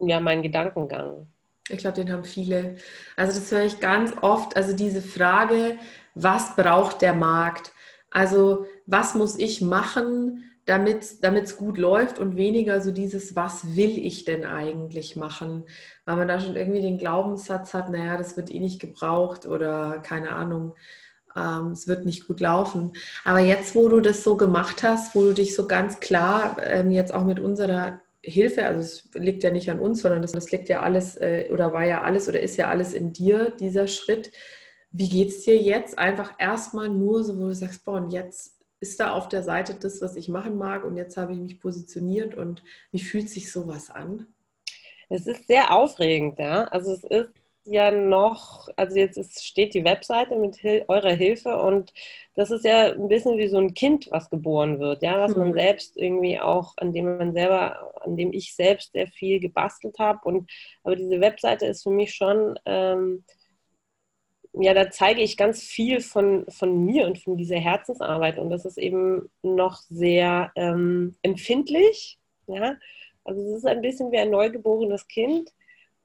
ja, 0.00 0.20
mein 0.20 0.42
Gedankengang. 0.42 1.28
Ich 1.68 1.78
glaube, 1.78 1.96
den 1.96 2.12
haben 2.12 2.24
viele. 2.24 2.76
Also 3.16 3.38
das 3.38 3.50
höre 3.50 3.64
ich 3.64 3.80
ganz 3.80 4.14
oft. 4.20 4.56
Also 4.56 4.74
diese 4.74 5.02
Frage, 5.02 5.78
was 6.14 6.54
braucht 6.54 7.02
der 7.02 7.14
Markt? 7.14 7.72
Also 8.10 8.66
was 8.86 9.14
muss 9.14 9.38
ich 9.38 9.60
machen, 9.60 10.44
damit 10.64 11.02
es 11.02 11.56
gut 11.56 11.78
läuft 11.78 12.18
und 12.18 12.36
weniger 12.36 12.80
so 12.80 12.90
dieses, 12.90 13.36
was 13.36 13.76
will 13.76 13.98
ich 13.98 14.24
denn 14.24 14.44
eigentlich 14.44 15.14
machen? 15.14 15.64
Weil 16.04 16.16
man 16.16 16.28
da 16.28 16.40
schon 16.40 16.56
irgendwie 16.56 16.82
den 16.82 16.98
Glaubenssatz 16.98 17.74
hat, 17.74 17.90
naja, 17.90 18.16
das 18.16 18.36
wird 18.36 18.50
eh 18.50 18.58
nicht 18.58 18.80
gebraucht 18.80 19.46
oder 19.46 20.00
keine 20.00 20.30
Ahnung 20.30 20.74
ähm, 21.36 21.72
es 21.72 21.86
wird 21.86 22.04
nicht 22.04 22.26
gut 22.26 22.40
laufen. 22.40 22.92
Aber 23.24 23.40
jetzt, 23.40 23.74
wo 23.74 23.88
du 23.88 24.00
das 24.00 24.24
so 24.24 24.36
gemacht 24.36 24.82
hast, 24.82 25.14
wo 25.14 25.22
du 25.22 25.34
dich 25.34 25.54
so 25.54 25.66
ganz 25.66 26.00
klar 26.00 26.56
ähm, 26.64 26.90
jetzt 26.90 27.12
auch 27.14 27.24
mit 27.24 27.38
unserer 27.38 28.00
Hilfe, 28.22 28.66
also 28.66 28.80
es 28.80 29.08
liegt 29.14 29.44
ja 29.44 29.50
nicht 29.50 29.70
an 29.70 29.78
uns, 29.78 30.02
sondern 30.02 30.22
das, 30.22 30.32
das 30.32 30.50
liegt 30.50 30.68
ja 30.68 30.80
alles 30.80 31.16
äh, 31.16 31.48
oder 31.52 31.72
war 31.72 31.84
ja 31.84 32.02
alles 32.02 32.28
oder 32.28 32.40
ist 32.40 32.56
ja 32.56 32.68
alles 32.68 32.92
in 32.92 33.12
dir, 33.12 33.52
dieser 33.60 33.86
Schritt. 33.86 34.32
Wie 34.90 35.08
geht 35.08 35.28
es 35.28 35.42
dir 35.44 35.56
jetzt 35.56 35.98
einfach 35.98 36.32
erstmal 36.38 36.88
nur 36.88 37.22
so, 37.22 37.38
wo 37.38 37.48
du 37.48 37.54
sagst, 37.54 37.84
boah, 37.84 37.98
und 37.98 38.10
jetzt 38.10 38.55
ist 38.80 39.00
da 39.00 39.12
auf 39.12 39.28
der 39.28 39.42
Seite 39.42 39.74
das, 39.74 40.00
was 40.00 40.16
ich 40.16 40.28
machen 40.28 40.56
mag 40.56 40.84
und 40.84 40.96
jetzt 40.96 41.16
habe 41.16 41.32
ich 41.32 41.38
mich 41.38 41.60
positioniert 41.60 42.34
und 42.34 42.62
wie 42.92 43.00
fühlt 43.00 43.28
sich 43.30 43.50
sowas 43.50 43.90
an? 43.90 44.26
Es 45.08 45.26
ist 45.26 45.46
sehr 45.46 45.72
aufregend, 45.72 46.38
ja. 46.38 46.64
Also 46.64 46.92
es 46.92 47.04
ist 47.04 47.30
ja 47.64 47.90
noch, 47.90 48.68
also 48.76 48.96
jetzt 48.96 49.16
ist, 49.16 49.44
steht 49.44 49.74
die 49.74 49.84
Webseite 49.84 50.36
mit 50.36 50.56
Hil 50.56 50.84
eurer 50.88 51.12
Hilfe 51.12 51.56
und 51.58 51.92
das 52.34 52.50
ist 52.50 52.64
ja 52.64 52.92
ein 52.92 53.08
bisschen 53.08 53.38
wie 53.38 53.48
so 53.48 53.58
ein 53.58 53.74
Kind, 53.74 54.08
was 54.10 54.30
geboren 54.30 54.78
wird, 54.78 55.02
ja, 55.02 55.20
was 55.20 55.36
man 55.36 55.48
mhm. 55.48 55.54
selbst 55.54 55.96
irgendwie 55.96 56.38
auch, 56.38 56.74
an 56.76 56.92
dem 56.92 57.16
man 57.16 57.32
selber, 57.32 57.92
an 58.04 58.16
dem 58.16 58.32
ich 58.32 58.54
selbst 58.54 58.92
sehr 58.92 59.08
viel 59.08 59.40
gebastelt 59.40 59.98
habe. 59.98 60.20
Und 60.24 60.50
aber 60.84 60.96
diese 60.96 61.20
Webseite 61.20 61.66
ist 61.66 61.82
für 61.82 61.90
mich 61.90 62.14
schon, 62.14 62.58
ähm, 62.66 63.24
ja, 64.58 64.74
da 64.74 64.90
zeige 64.90 65.22
ich 65.22 65.36
ganz 65.36 65.62
viel 65.62 66.00
von, 66.00 66.46
von 66.48 66.84
mir 66.84 67.06
und 67.06 67.18
von 67.18 67.36
dieser 67.36 67.58
Herzensarbeit. 67.58 68.38
Und 68.38 68.50
das 68.50 68.64
ist 68.64 68.78
eben 68.78 69.30
noch 69.42 69.78
sehr 69.88 70.52
ähm, 70.56 71.16
empfindlich, 71.22 72.18
ja. 72.46 72.76
Also 73.24 73.42
es 73.42 73.58
ist 73.58 73.66
ein 73.66 73.82
bisschen 73.82 74.12
wie 74.12 74.18
ein 74.18 74.30
neugeborenes 74.30 75.08
Kind 75.08 75.50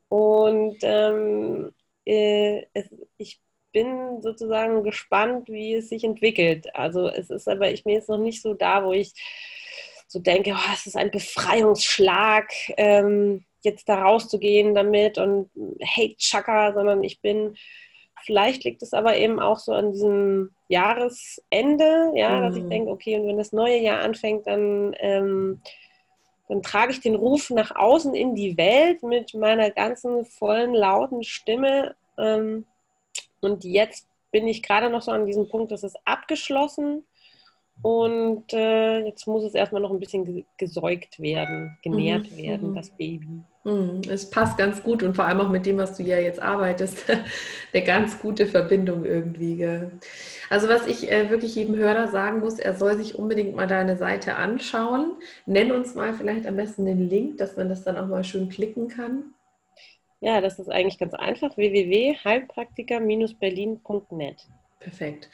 und 0.10 0.78
ähm, 0.82 1.72
äh, 2.04 2.66
es, 2.74 2.90
ich 3.18 3.40
bin 3.72 4.22
sozusagen 4.22 4.84
gespannt, 4.84 5.48
wie 5.48 5.76
es 5.76 5.90
sich 5.90 6.04
entwickelt. 6.04 6.76
Also 6.76 7.08
es 7.08 7.30
ist 7.30 7.48
aber, 7.48 7.72
ich 7.72 7.84
bin 7.84 7.94
jetzt 7.94 8.10
noch 8.10 8.18
nicht 8.18 8.42
so 8.42 8.54
da, 8.54 8.84
wo 8.84 8.92
ich 8.92 9.14
so 10.08 10.20
denke, 10.20 10.52
oh, 10.54 10.74
es 10.74 10.88
ist 10.88 10.98
ein 10.98 11.12
Befreiungsschlag, 11.12 12.52
ähm, 12.76 13.46
jetzt 13.62 13.88
da 13.88 14.02
rauszugehen 14.02 14.76
damit 14.76 15.18
und 15.18 15.50
hey 15.80 16.16
Chaka, 16.18 16.74
sondern 16.74 17.04
ich 17.04 17.22
bin, 17.22 17.56
vielleicht 18.24 18.64
liegt 18.64 18.82
es 18.82 18.94
aber 18.94 19.18
eben 19.18 19.40
auch 19.40 19.60
so 19.60 19.74
an 19.74 19.92
diesem 19.92 20.52
Jahresende, 20.68 22.12
ja, 22.16 22.38
mhm. 22.38 22.42
dass 22.44 22.56
ich 22.56 22.64
mhm. 22.64 22.70
denke, 22.70 22.92
okay, 22.92 23.20
und 23.20 23.28
wenn 23.28 23.38
das 23.38 23.52
neue 23.52 23.80
Jahr 23.80 24.02
anfängt, 24.02 24.48
dann 24.48 24.96
ähm, 25.00 25.62
dann 26.52 26.62
trage 26.64 26.92
ich 26.92 27.00
den 27.00 27.16
Ruf 27.16 27.50
nach 27.50 27.74
außen 27.78 28.14
in 28.14 28.36
die 28.36 28.58
Welt 28.58 29.04
mit 29.04 29.34
meiner 29.34 29.72
ganzen 29.72 30.26
vollen, 30.26 30.74
lauten 30.74 31.24
Stimme. 31.24 31.96
Ähm, 32.18 32.66
und 33.40 33.64
jetzt 33.64 34.06
bin 34.32 34.46
ich 34.50 34.62
gerade 34.62 34.90
noch 34.90 35.02
so 35.02 35.12
an 35.12 35.26
diesem 35.26 35.48
Punkt, 35.48 35.72
das 35.72 35.84
ist 35.84 35.98
abgeschlossen. 36.04 37.06
Und 37.82 38.54
äh, 38.54 39.00
jetzt 39.06 39.26
muss 39.26 39.44
es 39.44 39.56
erstmal 39.56 39.82
noch 39.82 39.90
ein 39.92 40.00
bisschen 40.00 40.46
gesäugt 40.58 41.20
werden, 41.20 41.78
genährt 41.82 42.32
mhm. 42.32 42.38
werden, 42.38 42.70
mhm. 42.72 42.76
das 42.76 42.92
Baby. 42.92 43.42
Mhm. 43.64 44.02
Es 44.10 44.30
passt 44.30 44.58
ganz 44.58 44.84
gut 44.84 45.04
und 45.04 45.16
vor 45.16 45.24
allem 45.26 45.42
auch 45.42 45.50
mit 45.50 45.66
dem, 45.66 45.78
was 45.78 45.98
du 45.98 46.04
ja 46.04 46.20
jetzt 46.20 46.40
arbeitest, 46.40 47.10
eine 47.74 47.84
ganz 47.84 48.20
gute 48.20 48.46
Verbindung 48.46 49.04
irgendwie. 49.06 49.56
Gell? 49.56 49.94
Also 50.50 50.70
was 50.70 50.86
ich 50.86 51.12
äh, 51.12 51.32
wirklich 51.32 51.56
jedem 51.56 51.76
Hörer 51.76 52.10
sagen 52.10 52.40
muss, 52.40 52.60
er 52.60 52.76
soll 52.76 52.98
sich 52.98 53.16
unbedingt 53.16 53.56
mal 53.56 53.66
deine 53.68 53.98
Seite 53.98 54.36
anschauen. 54.36 55.14
Nenn 55.48 55.72
uns 55.72 55.96
mal 55.96 56.14
vielleicht 56.14 56.46
am 56.46 56.58
besten 56.58 56.86
den 56.86 57.10
Link, 57.10 57.38
dass 57.38 57.58
man 57.58 57.70
das 57.70 57.84
dann 57.84 57.98
auch 57.98 58.06
mal 58.08 58.24
schön 58.24 58.50
klicken 58.50 58.90
kann. 58.90 59.34
Ja, 60.20 60.40
das 60.40 60.60
ist 60.60 60.70
eigentlich 60.70 61.00
ganz 61.00 61.16
einfach. 61.16 61.58
www.heilpraktiker-berlin.net 61.58 64.48
Perfekt. 64.82 65.30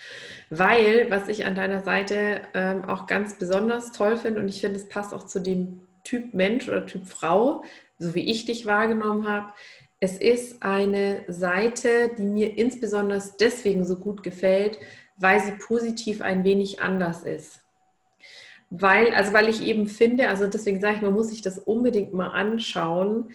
Weil, 0.50 1.10
was 1.10 1.30
ich 1.30 1.46
an 1.46 1.56
deiner 1.56 1.82
Seite 1.82 2.42
ähm, 2.54 2.84
auch 2.84 3.08
ganz 3.08 3.36
besonders 3.36 3.94
toll 3.94 4.18
finde, 4.18 4.42
und 4.42 4.50
ich 4.50 4.60
finde, 4.60 4.78
es 4.78 4.90
passt 4.90 5.14
auch 5.14 5.26
zu 5.26 5.40
dem 5.40 5.82
Typ 6.04 6.34
Mensch 6.34 6.68
oder 6.68 6.86
Typ 6.86 7.08
Frau, 7.08 7.64
so 7.98 8.14
wie 8.14 8.30
ich 8.30 8.46
dich 8.46 8.66
wahrgenommen 8.66 9.28
habe, 9.28 9.54
es 10.00 10.18
ist 10.18 10.62
eine 10.62 11.24
Seite, 11.28 12.12
die 12.18 12.24
mir 12.24 12.58
insbesondere 12.58 13.24
deswegen 13.40 13.86
so 13.86 13.96
gut 13.96 14.22
gefällt, 14.22 14.80
weil 15.16 15.40
sie 15.40 15.54
positiv 15.54 16.22
ein 16.22 16.44
wenig 16.44 16.82
anders 16.82 17.24
ist. 17.24 17.62
Weil, 18.70 19.14
also 19.14 19.32
weil 19.32 19.48
ich 19.48 19.66
eben 19.66 19.88
finde, 19.88 20.28
also 20.28 20.46
deswegen 20.46 20.82
sage 20.82 20.98
ich, 20.98 21.02
man 21.02 21.14
muss 21.14 21.30
sich 21.30 21.42
das 21.42 21.58
unbedingt 21.58 22.14
mal 22.14 22.28
anschauen. 22.28 23.32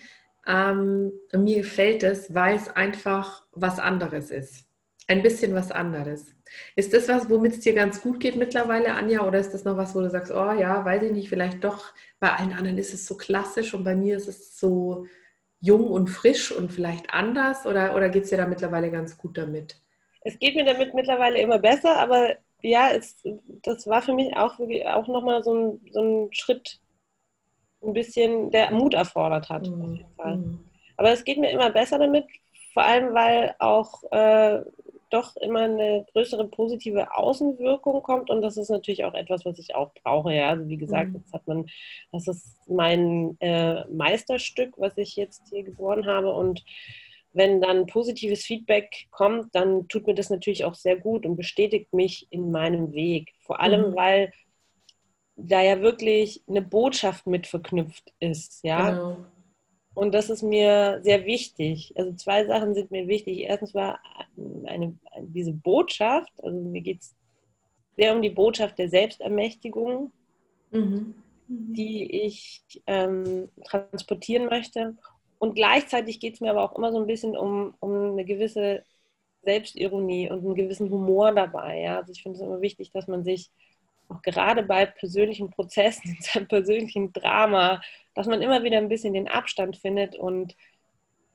Ähm, 0.46 1.12
mir 1.32 1.62
gefällt 1.62 2.02
es, 2.02 2.34
weil 2.34 2.56
es 2.56 2.68
einfach 2.68 3.44
was 3.52 3.78
anderes 3.78 4.30
ist. 4.30 4.66
Ein 5.12 5.22
bisschen 5.22 5.54
was 5.54 5.70
anderes. 5.70 6.34
Ist 6.76 6.92
das 6.92 7.08
was, 7.08 7.28
womit 7.30 7.52
es 7.52 7.60
dir 7.60 7.74
ganz 7.74 8.02
gut 8.02 8.20
geht 8.20 8.36
mittlerweile, 8.36 8.94
Anja? 8.94 9.26
Oder 9.26 9.38
ist 9.38 9.52
das 9.52 9.64
noch 9.64 9.76
was, 9.76 9.94
wo 9.94 10.00
du 10.00 10.10
sagst, 10.10 10.32
oh 10.32 10.52
ja, 10.52 10.84
weiß 10.84 11.02
ich 11.04 11.12
nicht, 11.12 11.28
vielleicht 11.28 11.64
doch, 11.64 11.92
bei 12.20 12.32
allen 12.32 12.52
anderen 12.52 12.78
ist 12.78 12.94
es 12.94 13.06
so 13.06 13.16
klassisch 13.16 13.74
und 13.74 13.84
bei 13.84 13.94
mir 13.94 14.16
ist 14.16 14.28
es 14.28 14.58
so 14.58 15.06
jung 15.60 15.86
und 15.88 16.08
frisch 16.08 16.52
und 16.52 16.72
vielleicht 16.72 17.12
anders? 17.12 17.66
Oder, 17.66 17.94
oder 17.94 18.08
geht 18.08 18.24
es 18.24 18.30
dir 18.30 18.38
da 18.38 18.46
mittlerweile 18.46 18.90
ganz 18.90 19.16
gut 19.16 19.38
damit? 19.38 19.82
es 20.24 20.38
geht 20.38 20.54
mir 20.54 20.64
damit 20.64 20.94
mittlerweile 20.94 21.38
immer 21.40 21.58
besser, 21.58 21.96
aber 21.98 22.36
ja, 22.62 22.90
es, 22.90 23.16
das 23.62 23.86
war 23.86 24.02
für 24.02 24.14
mich 24.14 24.36
auch, 24.36 24.58
auch 24.58 25.08
nochmal 25.08 25.42
so 25.42 25.54
ein, 25.54 25.80
so 25.90 26.00
ein 26.00 26.32
Schritt, 26.32 26.80
ein 27.82 27.92
bisschen, 27.92 28.50
der 28.50 28.70
Mut 28.70 28.94
erfordert 28.94 29.48
hat. 29.48 29.66
Mhm. 29.66 30.04
Mhm. 30.24 30.60
Aber 30.96 31.12
es 31.12 31.24
geht 31.24 31.38
mir 31.38 31.50
immer 31.50 31.70
besser 31.70 31.98
damit, 31.98 32.24
vor 32.72 32.84
allem 32.84 33.12
weil 33.12 33.56
auch 33.58 34.04
äh, 34.12 34.60
doch 35.12 35.36
immer 35.36 35.60
eine 35.60 36.06
größere 36.12 36.48
positive 36.48 37.14
Außenwirkung 37.14 38.02
kommt 38.02 38.30
und 38.30 38.42
das 38.42 38.56
ist 38.56 38.70
natürlich 38.70 39.04
auch 39.04 39.14
etwas, 39.14 39.44
was 39.44 39.58
ich 39.58 39.74
auch 39.74 39.92
brauche. 40.02 40.32
Ja, 40.34 40.50
also 40.50 40.68
wie 40.68 40.76
gesagt, 40.76 41.10
mhm. 41.10 41.16
jetzt 41.16 41.32
hat 41.32 41.46
man, 41.46 41.66
das 42.12 42.28
ist 42.28 42.56
mein 42.68 43.36
äh, 43.40 43.84
Meisterstück, 43.88 44.74
was 44.78 44.96
ich 44.96 45.16
jetzt 45.16 45.48
hier 45.50 45.62
geboren 45.62 46.06
habe 46.06 46.32
und 46.32 46.64
wenn 47.34 47.60
dann 47.60 47.86
positives 47.86 48.44
Feedback 48.44 49.06
kommt, 49.10 49.54
dann 49.54 49.88
tut 49.88 50.06
mir 50.06 50.14
das 50.14 50.30
natürlich 50.30 50.64
auch 50.64 50.74
sehr 50.74 50.96
gut 50.96 51.24
und 51.24 51.36
bestätigt 51.36 51.92
mich 51.92 52.26
in 52.30 52.50
meinem 52.50 52.92
Weg. 52.92 53.32
Vor 53.40 53.60
allem, 53.60 53.90
mhm. 53.90 53.96
weil 53.96 54.32
da 55.36 55.62
ja 55.62 55.80
wirklich 55.80 56.42
eine 56.46 56.62
Botschaft 56.62 57.26
mit 57.26 57.46
verknüpft 57.46 58.12
ist, 58.20 58.62
ja. 58.64 58.90
Genau. 58.90 59.16
Und 59.94 60.14
das 60.14 60.30
ist 60.30 60.42
mir 60.42 61.00
sehr 61.02 61.26
wichtig. 61.26 61.92
Also 61.96 62.12
zwei 62.14 62.46
Sachen 62.46 62.74
sind 62.74 62.90
mir 62.90 63.08
wichtig. 63.08 63.40
Erstens 63.40 63.74
war 63.74 64.00
eine, 64.64 64.96
diese 65.20 65.52
Botschaft, 65.52 66.32
also 66.42 66.58
mir 66.58 66.80
geht 66.80 67.00
es 67.00 67.14
sehr 67.96 68.14
um 68.14 68.22
die 68.22 68.30
Botschaft 68.30 68.78
der 68.78 68.88
Selbstermächtigung, 68.88 70.10
mhm. 70.70 71.14
die 71.46 72.10
ich 72.24 72.62
ähm, 72.86 73.50
transportieren 73.64 74.46
möchte. 74.46 74.96
Und 75.38 75.54
gleichzeitig 75.54 76.20
geht 76.20 76.34
es 76.34 76.40
mir 76.40 76.50
aber 76.50 76.62
auch 76.62 76.76
immer 76.76 76.92
so 76.92 76.98
ein 76.98 77.06
bisschen 77.06 77.36
um, 77.36 77.74
um 77.80 78.12
eine 78.12 78.24
gewisse 78.24 78.84
Selbstironie 79.42 80.30
und 80.30 80.44
einen 80.44 80.54
gewissen 80.54 80.88
Humor 80.88 81.32
dabei. 81.32 81.80
Ja? 81.80 81.98
Also 81.98 82.12
ich 82.12 82.22
finde 82.22 82.38
es 82.38 82.42
immer 82.42 82.60
wichtig, 82.60 82.92
dass 82.92 83.08
man 83.08 83.24
sich 83.24 83.50
auch 84.12 84.22
gerade 84.22 84.62
bei 84.62 84.86
persönlichen 84.86 85.50
Prozessen, 85.50 86.02
in 86.16 86.22
seinem 86.22 86.48
persönlichen 86.48 87.12
Drama, 87.12 87.80
dass 88.14 88.26
man 88.26 88.42
immer 88.42 88.62
wieder 88.62 88.78
ein 88.78 88.88
bisschen 88.88 89.14
den 89.14 89.28
Abstand 89.28 89.76
findet 89.76 90.16
und, 90.16 90.56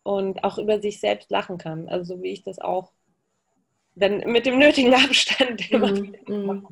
und 0.03 0.43
auch 0.43 0.57
über 0.57 0.79
sich 0.79 0.99
selbst 0.99 1.31
lachen 1.31 1.57
kann. 1.57 1.89
Also 1.89 2.15
so 2.15 2.23
wie 2.23 2.31
ich 2.31 2.43
das 2.43 2.59
auch 2.59 2.91
dann 3.95 4.19
mit 4.31 4.45
dem 4.45 4.59
nötigen 4.59 4.93
Abstand 4.93 5.71
immer 5.71 5.91
mm, 5.91 6.15
mm. 6.27 6.67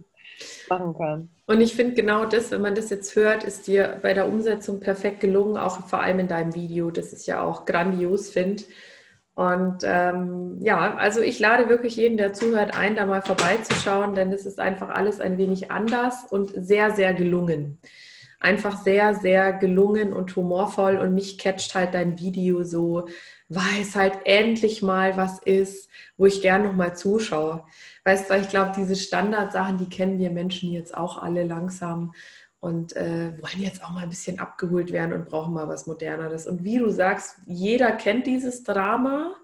machen 0.69 0.93
kann. 0.95 1.29
Und 1.47 1.61
ich 1.61 1.73
finde 1.73 1.93
genau 1.93 2.25
das, 2.25 2.51
wenn 2.51 2.61
man 2.61 2.75
das 2.75 2.89
jetzt 2.89 3.15
hört, 3.15 3.43
ist 3.43 3.67
dir 3.67 3.99
bei 4.01 4.13
der 4.13 4.27
Umsetzung 4.27 4.79
perfekt 4.79 5.19
gelungen, 5.19 5.57
auch 5.57 5.87
vor 5.87 6.01
allem 6.01 6.19
in 6.19 6.27
deinem 6.27 6.55
Video, 6.55 6.91
das 6.91 7.13
ich 7.13 7.27
ja 7.27 7.43
auch 7.43 7.65
grandios 7.65 8.29
finde. 8.29 8.63
Und 9.35 9.79
ähm, 9.83 10.57
ja, 10.61 10.95
also 10.95 11.19
ich 11.19 11.39
lade 11.39 11.67
wirklich 11.67 11.97
jeden, 11.97 12.15
der 12.15 12.31
zuhört, 12.31 12.77
ein, 12.77 12.95
da 12.95 13.05
mal 13.05 13.21
vorbeizuschauen, 13.21 14.15
denn 14.15 14.31
es 14.31 14.45
ist 14.45 14.61
einfach 14.61 14.87
alles 14.89 15.19
ein 15.19 15.37
wenig 15.37 15.71
anders 15.71 16.23
und 16.29 16.53
sehr, 16.55 16.91
sehr 16.91 17.13
gelungen. 17.13 17.77
Einfach 18.39 18.81
sehr, 18.81 19.13
sehr 19.13 19.51
gelungen 19.51 20.13
und 20.13 20.33
humorvoll 20.37 20.97
und 20.97 21.13
mich 21.13 21.37
catcht 21.37 21.75
halt 21.75 21.93
dein 21.93 22.17
Video 22.17 22.63
so, 22.63 23.07
weil 23.49 23.81
es 23.81 23.95
halt 23.95 24.19
endlich 24.23 24.81
mal 24.81 25.17
was 25.17 25.39
ist, 25.39 25.89
wo 26.15 26.25
ich 26.25 26.41
gern 26.41 26.63
nochmal 26.63 26.95
zuschaue. 26.95 27.65
Weißt 28.05 28.29
du, 28.29 28.35
ich 28.35 28.47
glaube, 28.47 28.71
diese 28.77 28.95
Standardsachen, 28.95 29.77
die 29.77 29.89
kennen 29.89 30.17
wir 30.17 30.31
Menschen 30.31 30.71
jetzt 30.71 30.95
auch 30.95 31.21
alle 31.21 31.43
langsam 31.43 32.13
und 32.65 32.95
äh, 32.95 33.31
wollen 33.43 33.61
jetzt 33.61 33.83
auch 33.83 33.91
mal 33.91 34.01
ein 34.01 34.09
bisschen 34.09 34.39
abgeholt 34.39 34.91
werden 34.91 35.13
und 35.13 35.25
brauchen 35.25 35.53
mal 35.53 35.67
was 35.67 35.85
Moderneres. 35.85 36.47
Und 36.47 36.63
wie 36.63 36.79
du 36.79 36.89
sagst, 36.89 37.37
jeder 37.45 37.91
kennt 37.91 38.25
dieses 38.25 38.63
Drama. 38.63 39.35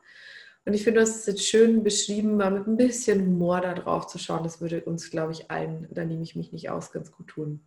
Und 0.66 0.74
ich 0.74 0.84
finde, 0.84 1.02
hast 1.02 1.18
es 1.18 1.26
jetzt 1.28 1.48
schön 1.48 1.84
beschrieben, 1.84 2.38
mal 2.38 2.50
mit 2.50 2.66
ein 2.66 2.78
bisschen 2.78 3.22
Humor 3.24 3.62
da 3.62 3.76
drauf 3.76 4.08
zu 4.08 4.18
schauen. 4.18 4.42
Das 4.42 4.60
würde 4.60 4.82
uns, 4.86 5.12
glaube 5.12 5.34
ich, 5.34 5.52
allen, 5.52 5.88
da 5.92 6.04
nehme 6.04 6.24
ich 6.24 6.36
mich 6.36 6.52
nicht 6.52 6.72
aus, 6.72 6.92
ganz 6.92 7.12
gut 7.12 7.28
tun. 7.28 7.62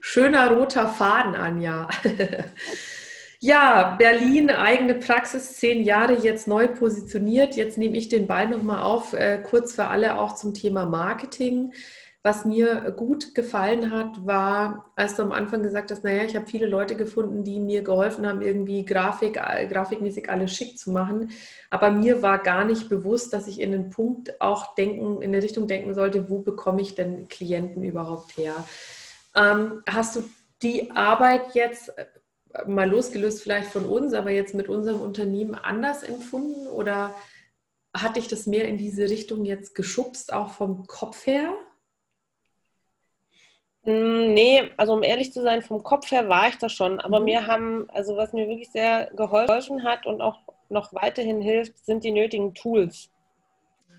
Schöner 0.00 0.50
roter 0.50 0.86
Faden, 0.86 1.34
Anja. 1.34 1.88
ja, 3.40 3.96
Berlin, 3.96 4.50
eigene 4.50 4.96
Praxis, 4.96 5.54
zehn 5.54 5.82
Jahre 5.82 6.18
jetzt 6.18 6.46
neu 6.46 6.68
positioniert. 6.68 7.56
Jetzt 7.56 7.78
nehme 7.78 7.96
ich 7.96 8.10
den 8.10 8.26
Ball 8.26 8.50
nochmal 8.50 8.82
auf, 8.82 9.14
äh, 9.14 9.38
kurz 9.38 9.72
für 9.72 9.86
alle 9.86 10.18
auch 10.18 10.34
zum 10.34 10.52
Thema 10.52 10.84
Marketing. 10.84 11.72
Was 12.26 12.46
mir 12.46 12.90
gut 12.92 13.34
gefallen 13.34 13.90
hat, 13.90 14.24
war, 14.24 14.90
als 14.96 15.14
du 15.14 15.22
am 15.22 15.32
Anfang 15.32 15.62
gesagt 15.62 15.90
hast, 15.90 16.04
naja, 16.04 16.24
ich 16.24 16.34
habe 16.34 16.46
viele 16.46 16.66
Leute 16.66 16.96
gefunden, 16.96 17.44
die 17.44 17.60
mir 17.60 17.82
geholfen 17.82 18.26
haben, 18.26 18.40
irgendwie 18.40 18.86
Grafik, 18.86 19.34
grafikmäßig 19.34 20.30
alles 20.30 20.50
schick 20.56 20.78
zu 20.78 20.90
machen. 20.90 21.32
Aber 21.68 21.90
mir 21.90 22.22
war 22.22 22.38
gar 22.38 22.64
nicht 22.64 22.88
bewusst, 22.88 23.34
dass 23.34 23.46
ich 23.46 23.60
in 23.60 23.72
den 23.72 23.90
Punkt 23.90 24.40
auch 24.40 24.74
denken, 24.74 25.20
in 25.20 25.32
der 25.32 25.42
Richtung 25.42 25.68
denken 25.68 25.92
sollte, 25.92 26.30
wo 26.30 26.38
bekomme 26.38 26.80
ich 26.80 26.94
denn 26.94 27.28
Klienten 27.28 27.84
überhaupt 27.84 28.38
her? 28.38 28.54
Ähm, 29.36 29.82
hast 29.86 30.16
du 30.16 30.24
die 30.62 30.92
Arbeit 30.92 31.54
jetzt 31.54 31.90
äh, 31.90 32.06
mal 32.66 32.88
losgelöst 32.88 33.42
vielleicht 33.42 33.68
von 33.68 33.84
uns, 33.84 34.14
aber 34.14 34.30
jetzt 34.30 34.54
mit 34.54 34.70
unserem 34.70 35.02
Unternehmen 35.02 35.54
anders 35.54 36.02
empfunden 36.02 36.68
oder 36.68 37.14
hat 37.94 38.16
dich 38.16 38.28
das 38.28 38.46
mehr 38.46 38.66
in 38.66 38.78
diese 38.78 39.10
Richtung 39.10 39.44
jetzt 39.44 39.74
geschubst, 39.74 40.32
auch 40.32 40.52
vom 40.52 40.86
Kopf 40.86 41.26
her? 41.26 41.52
Mm, 43.84 44.32
nee, 44.32 44.70
also 44.76 44.94
um 44.94 45.02
ehrlich 45.02 45.32
zu 45.32 45.42
sein, 45.42 45.62
vom 45.62 45.82
Kopf 45.82 46.10
her 46.10 46.28
war 46.28 46.48
ich 46.48 46.56
das 46.56 46.72
schon. 46.72 47.00
Aber 47.00 47.18
mhm. 47.18 47.24
mir 47.26 47.46
haben, 47.46 47.88
also 47.90 48.16
was 48.16 48.32
mir 48.32 48.48
wirklich 48.48 48.70
sehr 48.70 49.10
geholfen 49.14 49.84
hat 49.84 50.06
und 50.06 50.20
auch 50.20 50.38
noch 50.68 50.92
weiterhin 50.94 51.40
hilft, 51.40 51.84
sind 51.84 52.04
die 52.04 52.12
nötigen 52.12 52.54
Tools. 52.54 53.10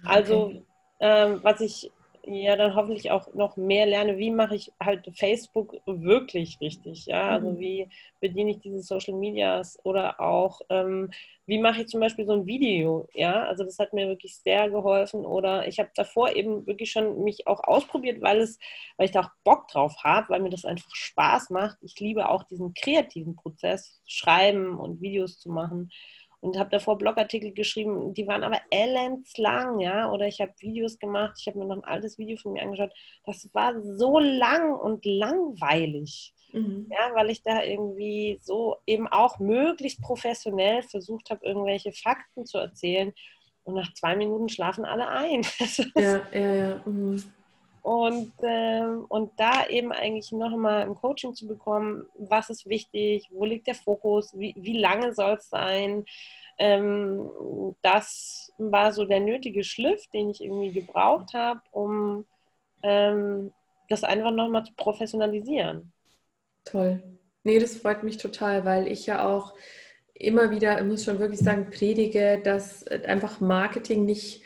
Okay. 0.03 0.15
Also 0.15 0.53
ähm, 0.99 1.39
was 1.43 1.61
ich 1.61 1.91
ja 2.27 2.55
dann 2.55 2.75
hoffentlich 2.75 3.11
auch 3.11 3.33
noch 3.33 3.57
mehr 3.57 3.85
lerne, 3.85 4.17
wie 4.17 4.31
mache 4.31 4.55
ich 4.55 4.71
halt 4.81 5.09
Facebook 5.15 5.77
wirklich 5.85 6.59
richtig, 6.61 7.05
ja, 7.05 7.29
also 7.29 7.51
mhm. 7.51 7.59
wie 7.59 7.89
bediene 8.19 8.51
ich 8.51 8.59
diese 8.59 8.81
Social 8.81 9.13
Medias 9.13 9.77
oder 9.83 10.19
auch 10.19 10.61
ähm, 10.69 11.11
wie 11.47 11.59
mache 11.59 11.81
ich 11.81 11.87
zum 11.87 11.99
Beispiel 11.99 12.25
so 12.25 12.33
ein 12.33 12.47
Video, 12.47 13.07
ja, 13.13 13.43
also 13.43 13.63
das 13.63 13.77
hat 13.77 13.93
mir 13.93 14.07
wirklich 14.07 14.37
sehr 14.37 14.69
geholfen 14.69 15.25
oder 15.25 15.67
ich 15.67 15.79
habe 15.79 15.91
davor 15.95 16.35
eben 16.35 16.65
wirklich 16.65 16.91
schon 16.91 17.23
mich 17.23 17.47
auch 17.47 17.63
ausprobiert, 17.63 18.21
weil 18.21 18.39
es, 18.39 18.57
weil 18.97 19.05
ich 19.05 19.11
da 19.11 19.21
auch 19.21 19.29
Bock 19.43 19.67
drauf 19.67 19.95
habe, 20.03 20.29
weil 20.29 20.41
mir 20.41 20.49
das 20.49 20.65
einfach 20.65 20.93
Spaß 20.93 21.51
macht. 21.51 21.77
Ich 21.81 21.99
liebe 21.99 22.29
auch 22.29 22.43
diesen 22.43 22.73
kreativen 22.73 23.35
Prozess, 23.35 24.01
schreiben 24.05 24.77
und 24.79 25.01
Videos 25.01 25.39
zu 25.39 25.51
machen 25.51 25.91
und 26.45 26.59
habe 26.59 26.69
davor 26.69 26.97
Blogartikel 26.97 27.53
geschrieben, 27.53 28.13
die 28.13 28.27
waren 28.27 28.43
aber 28.43 28.61
ellendslang, 28.69 29.79
ja, 29.79 30.11
oder 30.11 30.27
ich 30.27 30.39
habe 30.41 30.53
Videos 30.59 30.99
gemacht, 30.99 31.37
ich 31.39 31.47
habe 31.47 31.57
mir 31.57 31.65
noch 31.65 31.77
ein 31.77 31.83
altes 31.83 32.19
Video 32.19 32.37
von 32.37 32.53
mir 32.53 32.61
angeschaut, 32.61 32.93
das 33.25 33.49
war 33.53 33.73
so 33.81 34.19
lang 34.19 34.75
und 34.75 35.05
langweilig, 35.05 36.35
mhm. 36.53 36.87
ja, 36.91 37.15
weil 37.15 37.31
ich 37.31 37.41
da 37.41 37.63
irgendwie 37.63 38.37
so 38.41 38.77
eben 38.85 39.07
auch 39.07 39.39
möglichst 39.39 40.01
professionell 40.01 40.83
versucht 40.83 41.31
habe, 41.31 41.43
irgendwelche 41.43 41.91
Fakten 41.91 42.45
zu 42.45 42.59
erzählen 42.59 43.11
und 43.63 43.73
nach 43.73 43.91
zwei 43.93 44.15
Minuten 44.15 44.47
schlafen 44.47 44.85
alle 44.85 45.07
ein. 45.07 45.41
ja, 45.95 46.21
ja, 46.31 46.53
ja. 46.53 46.81
Mhm. 46.85 47.23
Und, 47.85 48.33
ähm, 48.41 49.05
und 49.09 49.39
da 49.39 49.67
eben 49.67 49.91
eigentlich 49.91 50.31
nochmal 50.31 50.81
ein 50.81 50.95
Coaching 50.95 51.35
zu 51.35 51.45
bekommen, 51.45 52.07
was 52.17 52.49
ist 52.49 52.67
wichtig, 52.67 53.27
wo 53.29 53.45
liegt 53.45 53.67
der 53.67 53.75
Fokus, 53.75 54.33
wie, 54.35 54.55
wie 54.57 54.79
lange 54.79 55.13
soll 55.13 55.33
es 55.33 55.51
sein. 55.51 56.03
Ähm, 56.57 57.29
das 57.83 58.51
war 58.57 58.91
so 58.91 59.05
der 59.05 59.19
nötige 59.19 59.63
Schliff, 59.63 60.07
den 60.07 60.31
ich 60.31 60.41
irgendwie 60.41 60.71
gebraucht 60.71 61.35
habe, 61.35 61.61
um 61.69 62.25
ähm, 62.81 63.53
das 63.87 64.03
einfach 64.03 64.31
nochmal 64.31 64.65
zu 64.65 64.73
professionalisieren. 64.73 65.93
Toll. 66.63 67.03
Nee, 67.43 67.59
das 67.59 67.77
freut 67.77 68.01
mich 68.01 68.17
total, 68.17 68.65
weil 68.65 68.87
ich 68.87 69.05
ja 69.05 69.29
auch 69.29 69.53
immer 70.15 70.49
wieder, 70.49 70.79
ich 70.79 70.85
muss 70.85 71.03
schon 71.03 71.19
wirklich 71.19 71.41
sagen, 71.41 71.69
predige, 71.69 72.41
dass 72.43 72.87
einfach 72.87 73.41
Marketing 73.41 74.05
nicht 74.05 74.41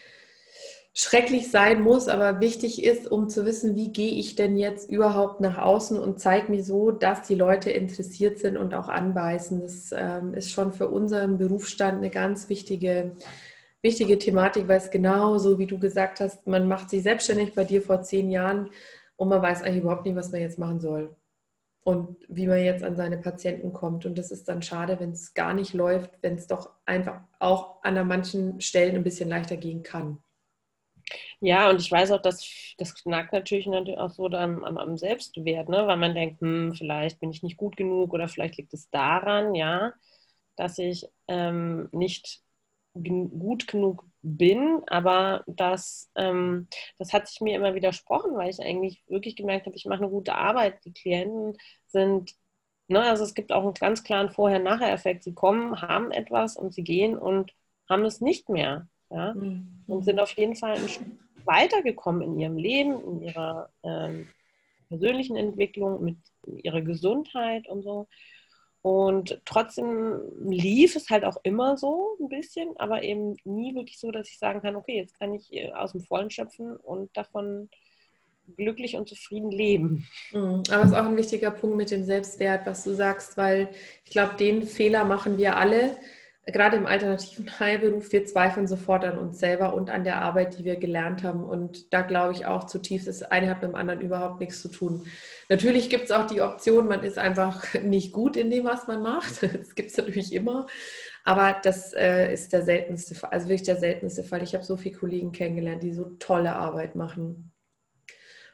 schrecklich 0.99 1.49
sein 1.49 1.81
muss, 1.81 2.09
aber 2.09 2.41
wichtig 2.41 2.83
ist, 2.83 3.09
um 3.09 3.29
zu 3.29 3.45
wissen, 3.45 3.77
wie 3.77 3.93
gehe 3.93 4.11
ich 4.11 4.35
denn 4.35 4.57
jetzt 4.57 4.91
überhaupt 4.91 5.39
nach 5.39 5.57
außen 5.57 5.97
und 5.97 6.19
zeige 6.19 6.51
mir 6.51 6.61
so, 6.61 6.91
dass 6.91 7.21
die 7.21 7.35
Leute 7.35 7.71
interessiert 7.71 8.37
sind 8.39 8.57
und 8.57 8.73
auch 8.73 8.89
anbeißen. 8.89 9.61
Das 9.61 9.95
ähm, 9.95 10.33
ist 10.33 10.51
schon 10.51 10.73
für 10.73 10.89
unseren 10.89 11.37
Berufsstand 11.37 11.99
eine 11.99 12.09
ganz 12.09 12.49
wichtige, 12.49 13.15
wichtige 13.81 14.19
Thematik, 14.19 14.67
weil 14.67 14.79
es 14.79 14.91
genau 14.91 15.37
so, 15.37 15.57
wie 15.57 15.67
du 15.67 15.79
gesagt 15.79 16.19
hast, 16.19 16.45
man 16.47 16.67
macht 16.67 16.89
sich 16.89 17.01
selbstständig 17.01 17.53
bei 17.55 17.63
dir 17.63 17.81
vor 17.81 18.01
zehn 18.01 18.29
Jahren 18.29 18.69
und 19.15 19.29
man 19.29 19.41
weiß 19.41 19.61
eigentlich 19.61 19.83
überhaupt 19.83 20.05
nicht, 20.05 20.17
was 20.17 20.33
man 20.33 20.41
jetzt 20.41 20.59
machen 20.59 20.81
soll 20.81 21.15
und 21.85 22.17
wie 22.27 22.47
man 22.47 22.59
jetzt 22.59 22.83
an 22.83 22.97
seine 22.97 23.19
Patienten 23.19 23.71
kommt. 23.71 24.05
Und 24.05 24.17
das 24.17 24.31
ist 24.31 24.49
dann 24.49 24.61
schade, 24.61 24.99
wenn 24.99 25.11
es 25.11 25.33
gar 25.33 25.53
nicht 25.53 25.73
läuft, 25.73 26.11
wenn 26.21 26.35
es 26.35 26.47
doch 26.47 26.71
einfach 26.85 27.21
auch 27.39 27.81
an 27.83 28.05
manchen 28.05 28.59
Stellen 28.59 28.97
ein 28.97 29.03
bisschen 29.03 29.29
leichter 29.29 29.55
gehen 29.55 29.81
kann. 29.81 30.17
Ja, 31.39 31.69
und 31.69 31.79
ich 31.81 31.91
weiß 31.91 32.11
auch, 32.11 32.21
dass 32.21 32.47
das 32.77 32.95
knackt 32.95 33.33
natürlich, 33.33 33.67
auch 33.97 34.09
so 34.09 34.27
am, 34.27 34.63
am 34.63 34.97
Selbstwert, 34.97 35.69
ne? 35.69 35.87
weil 35.87 35.97
man 35.97 36.15
denkt, 36.15 36.41
hm, 36.41 36.73
vielleicht 36.75 37.19
bin 37.19 37.31
ich 37.31 37.43
nicht 37.43 37.57
gut 37.57 37.77
genug 37.77 38.13
oder 38.13 38.27
vielleicht 38.27 38.57
liegt 38.57 38.73
es 38.73 38.89
daran, 38.89 39.55
ja, 39.55 39.93
dass 40.55 40.77
ich 40.77 41.07
ähm, 41.27 41.89
nicht 41.91 42.41
gut 42.93 43.67
genug 43.67 44.05
bin, 44.21 44.81
aber 44.87 45.43
das, 45.47 46.11
ähm, 46.15 46.67
das 46.97 47.13
hat 47.13 47.27
sich 47.27 47.39
mir 47.41 47.55
immer 47.55 47.75
widersprochen, 47.75 48.35
weil 48.35 48.49
ich 48.49 48.59
eigentlich 48.61 49.03
wirklich 49.07 49.35
gemerkt 49.35 49.65
habe, 49.65 49.75
ich 49.75 49.85
mache 49.85 49.99
eine 50.01 50.09
gute 50.09 50.35
Arbeit. 50.35 50.83
Die 50.85 50.93
Klienten 50.93 51.57
sind, 51.87 52.35
ne, 52.87 53.01
also 53.01 53.23
es 53.23 53.33
gibt 53.33 53.51
auch 53.51 53.63
einen 53.63 53.73
ganz 53.73 54.03
klaren 54.03 54.29
Vorher-Nachher-Effekt. 54.31 55.23
Sie 55.23 55.33
kommen, 55.33 55.81
haben 55.81 56.11
etwas 56.11 56.57
und 56.57 56.73
sie 56.73 56.83
gehen 56.83 57.17
und 57.17 57.53
haben 57.89 58.03
es 58.05 58.21
nicht 58.21 58.49
mehr. 58.49 58.87
Ja? 59.09 59.33
Mhm. 59.33 59.83
Und 59.87 60.05
sind 60.05 60.19
auf 60.19 60.31
jeden 60.33 60.55
Fall 60.55 60.75
ein 60.75 61.19
weitergekommen 61.45 62.21
in 62.21 62.39
ihrem 62.39 62.57
Leben, 62.57 63.01
in 63.03 63.21
ihrer 63.21 63.69
ähm, 63.83 64.27
persönlichen 64.87 65.35
Entwicklung, 65.35 66.03
mit 66.03 66.17
ihrer 66.45 66.81
Gesundheit 66.81 67.67
und 67.67 67.83
so. 67.83 68.07
Und 68.81 69.41
trotzdem 69.45 70.21
lief 70.47 70.95
es 70.95 71.09
halt 71.09 71.25
auch 71.25 71.37
immer 71.43 71.77
so 71.77 72.15
ein 72.19 72.29
bisschen, 72.29 72.77
aber 72.77 73.03
eben 73.03 73.35
nie 73.43 73.75
wirklich 73.75 73.99
so, 73.99 74.09
dass 74.09 74.29
ich 74.29 74.39
sagen 74.39 74.61
kann, 74.61 74.75
okay, 74.75 74.95
jetzt 74.95 75.19
kann 75.19 75.33
ich 75.33 75.51
äh, 75.51 75.71
aus 75.73 75.91
dem 75.91 76.01
Vollen 76.01 76.29
schöpfen 76.29 76.77
und 76.77 77.15
davon 77.17 77.69
glücklich 78.55 78.95
und 78.95 79.07
zufrieden 79.07 79.51
leben. 79.51 80.07
Mhm. 80.31 80.63
Aber 80.71 80.81
es 80.81 80.91
ist 80.91 80.95
auch 80.95 81.05
ein 81.05 81.17
wichtiger 81.17 81.51
Punkt 81.51 81.75
mit 81.75 81.91
dem 81.91 82.03
Selbstwert, 82.03 82.65
was 82.65 82.83
du 82.83 82.95
sagst, 82.95 83.37
weil 83.37 83.69
ich 84.05 84.11
glaube, 84.11 84.35
den 84.35 84.63
Fehler 84.63 85.03
machen 85.03 85.37
wir 85.37 85.57
alle, 85.57 85.97
gerade 86.51 86.77
im 86.77 86.85
alternativen 86.85 87.49
Heilberuf. 87.59 88.11
Wir 88.11 88.25
zweifeln 88.25 88.67
sofort 88.67 89.05
an 89.05 89.17
uns 89.17 89.39
selber 89.39 89.73
und 89.73 89.89
an 89.89 90.03
der 90.03 90.21
Arbeit, 90.21 90.57
die 90.57 90.65
wir 90.65 90.75
gelernt 90.75 91.23
haben. 91.23 91.43
Und 91.43 91.93
da 91.93 92.01
glaube 92.01 92.33
ich 92.33 92.45
auch 92.45 92.65
zutiefst, 92.65 93.07
das 93.07 93.23
eine 93.23 93.49
hat 93.49 93.61
mit 93.61 93.71
dem 93.71 93.75
anderen 93.75 94.01
überhaupt 94.01 94.39
nichts 94.39 94.61
zu 94.61 94.69
tun. 94.69 95.05
Natürlich 95.49 95.89
gibt 95.89 96.05
es 96.05 96.11
auch 96.11 96.27
die 96.27 96.41
Option, 96.41 96.87
man 96.87 97.03
ist 97.03 97.17
einfach 97.17 97.73
nicht 97.83 98.13
gut 98.13 98.37
in 98.37 98.49
dem, 98.49 98.65
was 98.65 98.87
man 98.87 99.01
macht. 99.01 99.41
Das 99.59 99.75
gibt 99.75 99.91
es 99.91 99.97
natürlich 99.97 100.33
immer. 100.33 100.67
Aber 101.25 101.57
das 101.61 101.93
äh, 101.93 102.33
ist 102.33 102.53
der 102.53 102.63
seltenste 102.63 103.13
Fall, 103.13 103.31
also 103.31 103.47
wirklich 103.47 103.63
der 103.63 103.75
seltenste 103.75 104.23
Fall. 104.23 104.41
Ich 104.41 104.53
habe 104.55 104.63
so 104.63 104.77
viele 104.77 104.95
Kollegen 104.95 105.31
kennengelernt, 105.31 105.83
die 105.83 105.93
so 105.93 106.05
tolle 106.17 106.55
Arbeit 106.55 106.95
machen. 106.95 107.51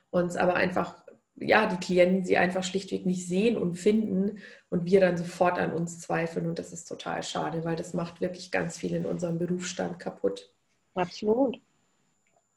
Uns 0.09 0.35
aber 0.35 0.55
einfach, 0.55 1.04
ja, 1.37 1.67
die 1.67 1.77
Klienten 1.77 2.23
sie 2.23 2.37
einfach 2.37 2.63
schlichtweg 2.63 3.05
nicht 3.05 3.27
sehen 3.27 3.57
und 3.57 3.75
finden 3.75 4.39
und 4.69 4.85
wir 4.85 5.01
dann 5.01 5.17
sofort 5.17 5.59
an 5.59 5.73
uns 5.73 5.99
zweifeln. 5.99 6.47
Und 6.47 6.59
das 6.59 6.71
ist 6.71 6.85
total 6.85 7.23
schade, 7.23 7.63
weil 7.65 7.75
das 7.75 7.93
macht 7.93 8.21
wirklich 8.21 8.51
ganz 8.51 8.77
viel 8.77 8.93
in 8.93 9.05
unserem 9.05 9.37
Berufsstand 9.37 9.99
kaputt. 9.99 10.53
Absolut. 10.93 11.59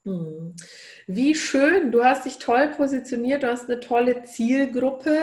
Hm. 0.04 0.54
Wie 1.06 1.34
schön, 1.34 1.90
du 1.90 2.04
hast 2.04 2.24
dich 2.24 2.38
toll 2.38 2.68
positioniert, 2.68 3.42
du 3.42 3.48
hast 3.48 3.68
eine 3.68 3.80
tolle 3.80 4.24
Zielgruppe. 4.24 5.18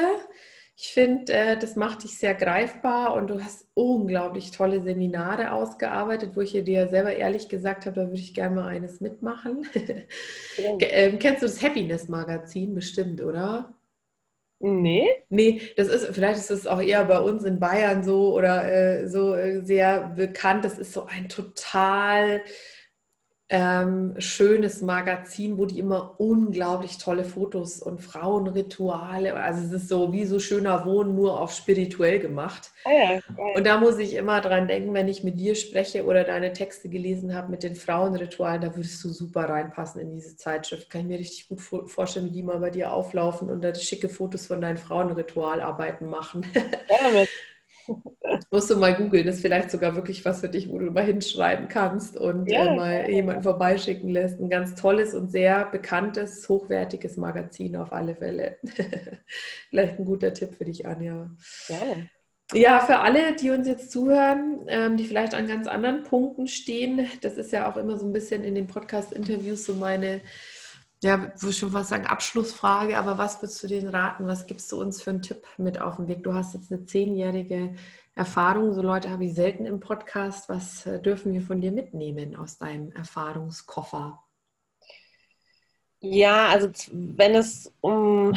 Ich 0.77 0.93
finde, 0.93 1.31
äh, 1.31 1.57
das 1.57 1.77
macht 1.77 2.03
dich 2.03 2.17
sehr 2.17 2.35
greifbar 2.35 3.13
und 3.13 3.27
du 3.27 3.41
hast 3.41 3.65
unglaublich 3.75 4.51
tolle 4.51 4.81
Seminare 4.83 5.51
ausgearbeitet, 5.53 6.35
wo 6.35 6.41
ich 6.41 6.51
dir 6.51 6.89
selber 6.89 7.15
ehrlich 7.15 7.47
gesagt 7.47 7.85
habe, 7.85 7.95
da 7.95 8.07
würde 8.07 8.19
ich 8.19 8.33
gerne 8.33 8.55
mal 8.55 8.67
eines 8.67 8.99
mitmachen. 8.99 9.65
Ja. 10.57 10.77
ähm, 10.81 11.17
kennst 11.17 11.41
du 11.41 11.45
das 11.45 11.61
Happiness-Magazin 11.61 12.75
bestimmt, 12.75 13.21
oder? 13.21 13.73
Nee. 14.59 15.07
Nee, 15.29 15.61
das 15.77 15.87
ist, 15.87 16.07
vielleicht 16.13 16.39
ist 16.39 16.51
es 16.51 16.67
auch 16.67 16.81
eher 16.81 17.05
bei 17.05 17.19
uns 17.19 17.43
in 17.43 17.59
Bayern 17.59 18.03
so 18.03 18.33
oder 18.33 18.71
äh, 18.71 19.07
so 19.07 19.33
äh, 19.33 19.61
sehr 19.63 20.09
bekannt. 20.09 20.65
Das 20.65 20.77
ist 20.77 20.91
so 20.91 21.05
ein 21.05 21.29
total 21.29 22.41
ähm, 23.47 24.15
schönes 24.17 24.81
Magazin, 24.81 25.59
wo 25.59 25.65
die 25.65 25.77
immer 25.77 26.15
unglaublich 26.19 26.97
tolle 26.97 27.23
Fotos 27.23 27.79
und 27.79 28.01
Frauenrituale, 28.01 29.35
also 29.35 29.63
es 29.65 29.71
ist 29.83 29.87
so 29.87 30.11
wie 30.11 30.25
so 30.25 30.39
schöner 30.39 30.83
Wohnen, 30.85 31.15
nur 31.15 31.39
auf 31.39 31.53
spirituell 31.53 32.19
gemacht. 32.19 32.71
Ah 32.85 32.91
ja, 32.91 33.21
und 33.55 33.65
da 33.65 33.79
muss 33.79 33.99
ich 33.99 34.15
immer 34.15 34.41
dran 34.41 34.67
denken, 34.67 34.95
wenn 34.95 35.07
ich 35.07 35.23
mit 35.23 35.39
dir 35.39 35.53
spreche 35.53 36.05
oder 36.05 36.23
deine 36.23 36.53
Texte 36.53 36.89
gelesen 36.89 37.35
habe 37.35 37.51
mit 37.51 37.61
den 37.61 37.75
Frauenritualen, 37.75 38.61
da 38.61 38.75
würdest 38.75 39.03
du 39.03 39.09
super 39.09 39.47
reinpassen 39.47 40.01
in 40.01 40.15
diese 40.15 40.35
Zeitschrift. 40.37 40.89
Kann 40.89 41.01
ich 41.01 41.07
mir 41.07 41.19
richtig 41.19 41.47
gut 41.47 41.61
vorstellen, 41.61 42.25
wie 42.25 42.31
die 42.31 42.43
mal 42.43 42.59
bei 42.59 42.71
dir 42.71 42.93
auflaufen 42.93 43.51
und 43.51 43.63
da 43.63 43.75
schicke 43.75 44.09
Fotos 44.09 44.47
von 44.47 44.59
deinen 44.59 44.77
Frauenritualarbeiten 44.77 46.09
machen. 46.09 46.45
Ja, 46.89 47.25
Musst 48.51 48.69
du 48.69 48.77
mal 48.77 48.95
googeln, 48.95 49.27
ist 49.27 49.41
vielleicht 49.41 49.71
sogar 49.71 49.95
wirklich 49.95 50.23
was 50.25 50.41
für 50.41 50.49
dich, 50.49 50.69
wo 50.69 50.79
du 50.79 50.91
mal 50.91 51.03
hinschreiben 51.03 51.67
kannst 51.67 52.17
und 52.17 52.49
ja, 52.49 52.65
äh, 52.65 52.75
mal 52.75 53.09
jemanden 53.09 53.43
vorbeischicken 53.43 54.09
lässt. 54.09 54.39
Ein 54.39 54.49
ganz 54.49 54.75
tolles 54.75 55.13
und 55.13 55.31
sehr 55.31 55.65
bekanntes, 55.65 56.47
hochwertiges 56.49 57.17
Magazin 57.17 57.75
auf 57.75 57.91
alle 57.91 58.15
Fälle. 58.15 58.57
vielleicht 59.69 59.99
ein 59.99 60.05
guter 60.05 60.33
Tipp 60.33 60.55
für 60.55 60.65
dich, 60.65 60.85
Anja. 60.85 61.29
Ja. 61.69 61.77
Ja, 62.53 62.79
für 62.79 62.99
alle, 62.99 63.35
die 63.35 63.49
uns 63.49 63.67
jetzt 63.67 63.91
zuhören, 63.91 64.65
ähm, 64.67 64.97
die 64.97 65.05
vielleicht 65.05 65.33
an 65.33 65.47
ganz 65.47 65.65
anderen 65.65 66.03
Punkten 66.03 66.47
stehen, 66.47 67.07
das 67.21 67.37
ist 67.37 67.51
ja 67.51 67.71
auch 67.71 67.75
immer 67.75 67.97
so 67.97 68.05
ein 68.05 68.13
bisschen 68.13 68.43
in 68.43 68.53
den 68.53 68.67
Podcast-Interviews 68.67 69.65
so 69.65 69.73
meine 69.73 70.21
ja, 71.03 71.31
würde 71.41 71.53
schon 71.53 71.71
fast 71.71 71.89
sagen, 71.89 72.05
Abschlussfrage, 72.05 72.97
aber 72.97 73.17
was 73.17 73.41
würdest 73.41 73.61
du 73.63 73.67
denen 73.67 73.89
raten? 73.89 74.27
Was 74.27 74.47
gibst 74.47 74.71
du 74.71 74.81
uns 74.81 75.01
für 75.01 75.11
einen 75.11 75.21
Tipp 75.21 75.43
mit 75.57 75.79
auf 75.79 75.97
den 75.97 76.07
Weg? 76.07 76.23
Du 76.23 76.33
hast 76.33 76.53
jetzt 76.53 76.71
eine 76.71 76.85
zehnjährige 76.85 77.75
Erfahrung, 78.15 78.73
so 78.73 78.81
Leute 78.81 79.09
habe 79.09 79.25
ich 79.25 79.33
selten 79.33 79.65
im 79.65 79.79
Podcast. 79.79 80.47
Was 80.49 80.85
äh, 80.85 81.01
dürfen 81.01 81.33
wir 81.33 81.41
von 81.41 81.61
dir 81.61 81.71
mitnehmen 81.71 82.35
aus 82.35 82.57
deinem 82.57 82.91
Erfahrungskoffer? 82.93 84.23
Ja, 85.99 86.47
also 86.47 86.69
wenn 86.91 87.35
es 87.35 87.73
um 87.81 88.33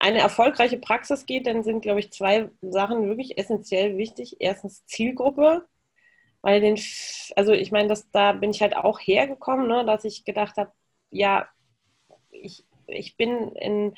eine 0.00 0.18
erfolgreiche 0.18 0.78
Praxis 0.78 1.26
geht, 1.26 1.46
dann 1.46 1.62
sind, 1.62 1.82
glaube 1.82 2.00
ich, 2.00 2.12
zwei 2.12 2.50
Sachen 2.62 3.06
wirklich 3.08 3.38
essentiell 3.38 3.96
wichtig. 3.96 4.36
Erstens 4.40 4.84
Zielgruppe, 4.86 5.66
weil 6.42 6.60
den, 6.60 6.78
also 7.36 7.52
ich 7.52 7.72
meine, 7.72 7.88
dass 7.88 8.10
da 8.10 8.32
bin 8.32 8.50
ich 8.50 8.62
halt 8.62 8.76
auch 8.76 8.98
hergekommen, 9.00 9.68
ne, 9.68 9.84
dass 9.84 10.04
ich 10.04 10.24
gedacht 10.24 10.56
habe, 10.56 10.72
ja, 11.10 11.48
ich, 12.44 12.64
ich 12.86 13.16
bin 13.16 13.52
in, 13.56 13.94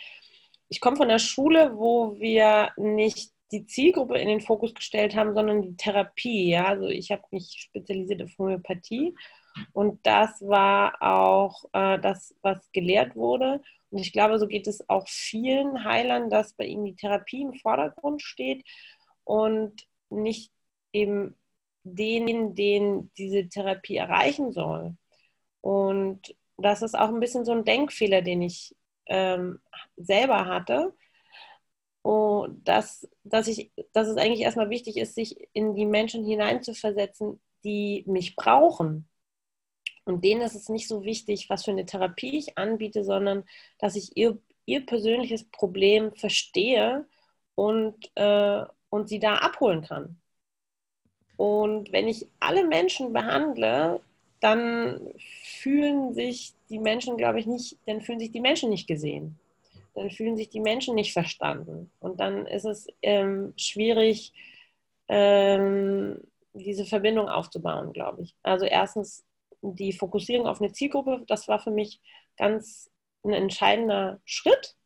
ich 0.69 0.81
komme 0.81 0.97
von 0.97 1.09
der 1.09 1.19
Schule, 1.19 1.77
wo 1.77 2.19
wir 2.19 2.71
nicht 2.77 3.33
die 3.53 3.67
Zielgruppe 3.67 4.19
in 4.19 4.29
den 4.29 4.41
Fokus 4.41 4.75
gestellt 4.75 5.15
haben, 5.15 5.35
sondern 5.35 5.63
die 5.63 5.77
Therapie. 5.77 6.51
Ja? 6.51 6.67
Also 6.67 6.89
ich 6.89 7.11
habe 7.11 7.23
mich 7.31 7.55
spezialisiert 7.59 8.23
auf 8.23 8.31
Homöopathie 8.39 9.15
und 9.73 10.05
das 10.07 10.41
war 10.43 11.01
auch 11.01 11.65
äh, 11.73 11.99
das, 12.01 12.35
was 12.43 12.71
gelehrt 12.73 13.17
wurde. 13.17 13.63
Und 13.91 13.99
ich 13.99 14.13
glaube, 14.13 14.39
so 14.39 14.47
geht 14.47 14.67
es 14.67 14.89
auch 14.89 15.09
vielen 15.09 15.85
Heilern, 15.85 16.29
dass 16.29 16.55
bei 16.55 16.67
ihnen 16.67 16.85
die 16.85 16.97
Therapie 16.97 17.43
im 17.43 17.55
Vordergrund 17.55 18.23
steht 18.23 18.65
und 19.25 19.87
nicht 20.11 20.53
eben 20.93 21.37
denen, 21.85 22.55
den 22.55 23.13
diese 23.17 23.49
Therapie 23.49 23.97
erreichen 23.97 24.53
soll. 24.53 24.97
Und 25.61 26.35
das 26.59 26.83
ist 26.83 26.97
auch 26.99 27.09
ein 27.09 27.21
bisschen 27.21 27.45
so 27.45 27.53
ein 27.53 27.65
Denkfehler, 27.65 28.23
den 28.23 28.43
ich 28.43 28.75
ähm, 29.07 29.61
selber 29.97 30.47
hatte. 30.47 30.95
Und 32.03 32.67
dass, 32.69 33.09
dass, 33.25 33.49
ich, 33.49 33.73
dass 33.93 34.09
es 34.09 34.17
eigentlich 34.17 34.41
erstmal 34.41 34.71
wichtig 34.71 34.97
ist, 34.97 35.15
sich 35.15 35.37
in 35.53 35.75
die 35.75 35.87
Menschen 35.87 36.25
hineinzuversetzen, 36.25 37.41
die 37.65 38.05
mich 38.07 38.37
brauchen. 38.37 39.09
Und 40.05 40.25
denen 40.25 40.43
ist 40.43 40.55
es 40.55 40.69
nicht 40.69 40.87
so 40.87 41.03
wichtig, 41.05 41.51
was 41.51 41.65
für 41.65 41.73
eine 41.73 41.85
Therapie 41.85 42.39
ich 42.39 42.57
anbiete, 42.57 43.03
sondern 43.03 43.45
dass 43.79 43.97
ich 43.97 44.17
ihr, 44.17 44.39
ihr 44.65 44.87
persönliches 44.87 45.45
Problem 45.51 46.15
verstehe 46.15 47.07
und, 47.57 48.11
äh, 48.15 48.65
und 48.89 49.09
sie 49.09 49.19
da 49.19 49.37
abholen 49.39 49.83
kann. 49.83 50.21
Und 51.37 51.93
wenn 51.93 52.07
ich 52.07 52.29
alle 52.39 52.65
Menschen 52.67 53.13
behandle, 53.13 54.01
dann 54.41 55.01
fühlen 55.61 56.15
sich 56.15 56.55
die 56.69 56.79
Menschen, 56.79 57.17
glaube 57.17 57.41
ich, 57.41 57.47
nicht, 57.47 57.79
dann 57.87 58.01
fühlen 58.01 58.21
sich 58.21 58.33
die 58.33 58.41
Menschen 58.41 58.71
nicht 58.71 58.87
gesehen. 58.87 59.39
Dann 59.95 60.11
fühlen 60.11 60.37
sich 60.37 60.51
die 60.51 60.61
Menschen 60.61 60.95
nicht 60.95 61.13
verstanden. 61.13 61.91
Und 62.01 62.21
dann 62.21 62.47
ist 62.47 62.65
es 62.65 62.87
ähm, 63.03 63.55
schwierig, 63.57 64.33
ähm, 65.09 66.21
diese 66.53 66.85
Verbindung 66.85 67.29
aufzubauen, 67.29 67.93
glaube 67.93 68.23
ich. 68.23 68.35
Also 68.43 68.67
erstens 68.67 69.25
die 69.63 69.93
Fokussierung 69.93 70.47
auf 70.47 70.61
eine 70.61 70.73
Zielgruppe, 70.73 71.25
das 71.27 71.49
war 71.49 71.59
für 71.59 71.71
mich 71.71 72.01
ganz 72.37 72.91
ein 73.25 73.33
entscheidender 73.33 74.21
Schritt. 74.25 74.77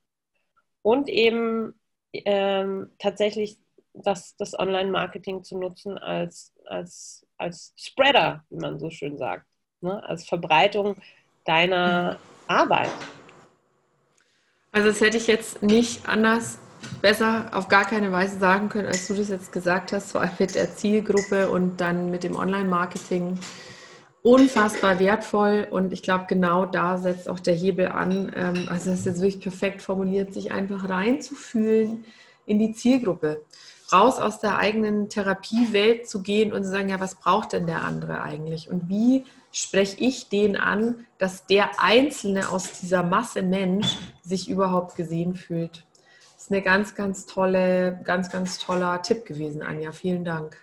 Und 0.82 1.08
eben 1.08 1.74
ähm, 2.12 2.90
tatsächlich 2.98 3.58
das, 3.92 4.36
das 4.36 4.58
Online-Marketing 4.58 5.44
zu 5.44 5.58
nutzen 5.58 5.98
als, 5.98 6.52
als, 6.64 7.26
als 7.40 7.72
Spreader, 7.76 8.44
wie 8.50 8.58
man 8.58 8.78
so 8.78 8.90
schön 8.90 9.16
sagt, 9.16 9.46
ne? 9.80 10.02
als 10.04 10.26
Verbreitung 10.26 10.96
deiner 11.44 12.18
Arbeit. 12.46 12.90
Also 14.72 14.88
das 14.88 15.00
hätte 15.00 15.16
ich 15.16 15.26
jetzt 15.26 15.62
nicht 15.62 16.08
anders, 16.08 16.58
besser 17.02 17.50
auf 17.52 17.68
gar 17.68 17.84
keine 17.84 18.12
Weise 18.12 18.38
sagen 18.38 18.68
können, 18.68 18.86
als 18.86 19.08
du 19.08 19.14
das 19.14 19.28
jetzt 19.28 19.52
gesagt 19.52 19.92
hast, 19.92 20.12
vor 20.12 20.20
allem 20.20 20.30
mit 20.38 20.54
der 20.54 20.74
Zielgruppe 20.76 21.50
und 21.50 21.80
dann 21.80 22.10
mit 22.10 22.24
dem 22.24 22.36
Online-Marketing. 22.36 23.38
Unfassbar 24.22 24.98
wertvoll 24.98 25.66
und 25.70 25.94
ich 25.94 26.02
glaube, 26.02 26.26
genau 26.28 26.66
da 26.66 26.98
setzt 26.98 27.26
auch 27.26 27.40
der 27.40 27.54
Hebel 27.54 27.88
an. 27.88 28.30
Ähm, 28.36 28.66
also 28.68 28.90
das 28.90 29.00
ist 29.00 29.06
jetzt 29.06 29.22
wirklich 29.22 29.40
perfekt 29.40 29.80
formuliert, 29.80 30.34
sich 30.34 30.52
einfach 30.52 30.90
reinzufühlen 30.90 32.04
in 32.44 32.58
die 32.58 32.72
Zielgruppe 32.72 33.40
raus 33.92 34.18
aus 34.18 34.40
der 34.40 34.58
eigenen 34.58 35.08
Therapiewelt 35.08 36.08
zu 36.08 36.22
gehen 36.22 36.52
und 36.52 36.64
zu 36.64 36.70
sagen, 36.70 36.88
ja, 36.88 37.00
was 37.00 37.16
braucht 37.16 37.52
denn 37.52 37.66
der 37.66 37.82
andere 37.82 38.22
eigentlich? 38.22 38.70
Und 38.70 38.88
wie 38.88 39.24
spreche 39.52 39.96
ich 39.98 40.28
den 40.28 40.56
an, 40.56 41.06
dass 41.18 41.46
der 41.46 41.80
Einzelne 41.80 42.50
aus 42.50 42.80
dieser 42.80 43.02
Masse 43.02 43.42
Mensch 43.42 43.96
sich 44.22 44.48
überhaupt 44.48 44.96
gesehen 44.96 45.34
fühlt? 45.34 45.84
Das 46.34 46.44
ist 46.44 46.52
eine 46.52 46.62
ganz, 46.62 46.94
ganz 46.94 47.26
tolle, 47.26 48.00
ganz, 48.04 48.30
ganz 48.30 48.58
toller 48.58 49.02
Tipp 49.02 49.26
gewesen, 49.26 49.62
Anja. 49.62 49.92
Vielen 49.92 50.24
Dank. 50.24 50.56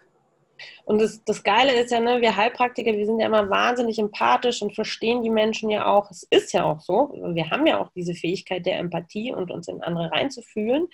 Und 0.86 1.00
das, 1.00 1.24
das 1.24 1.44
Geile 1.44 1.74
ist 1.74 1.92
ja, 1.92 2.00
ne, 2.00 2.22
wir 2.22 2.36
Heilpraktiker, 2.36 2.94
wir 2.94 3.06
sind 3.06 3.20
ja 3.20 3.28
immer 3.28 3.50
wahnsinnig 3.50 4.00
empathisch 4.00 4.62
und 4.62 4.74
verstehen 4.74 5.22
die 5.22 5.30
Menschen 5.30 5.70
ja 5.70 5.86
auch. 5.86 6.10
Es 6.10 6.24
ist 6.30 6.54
ja 6.54 6.64
auch 6.64 6.80
so. 6.80 7.12
Wir 7.34 7.50
haben 7.52 7.68
ja 7.68 7.80
auch 7.80 7.92
diese 7.96 8.14
Fähigkeit 8.14 8.66
der 8.66 8.80
Empathie 8.80 9.34
und 9.34 9.52
uns 9.52 9.68
in 9.68 9.82
andere 9.84 10.12
reinzufühlen. 10.12 10.88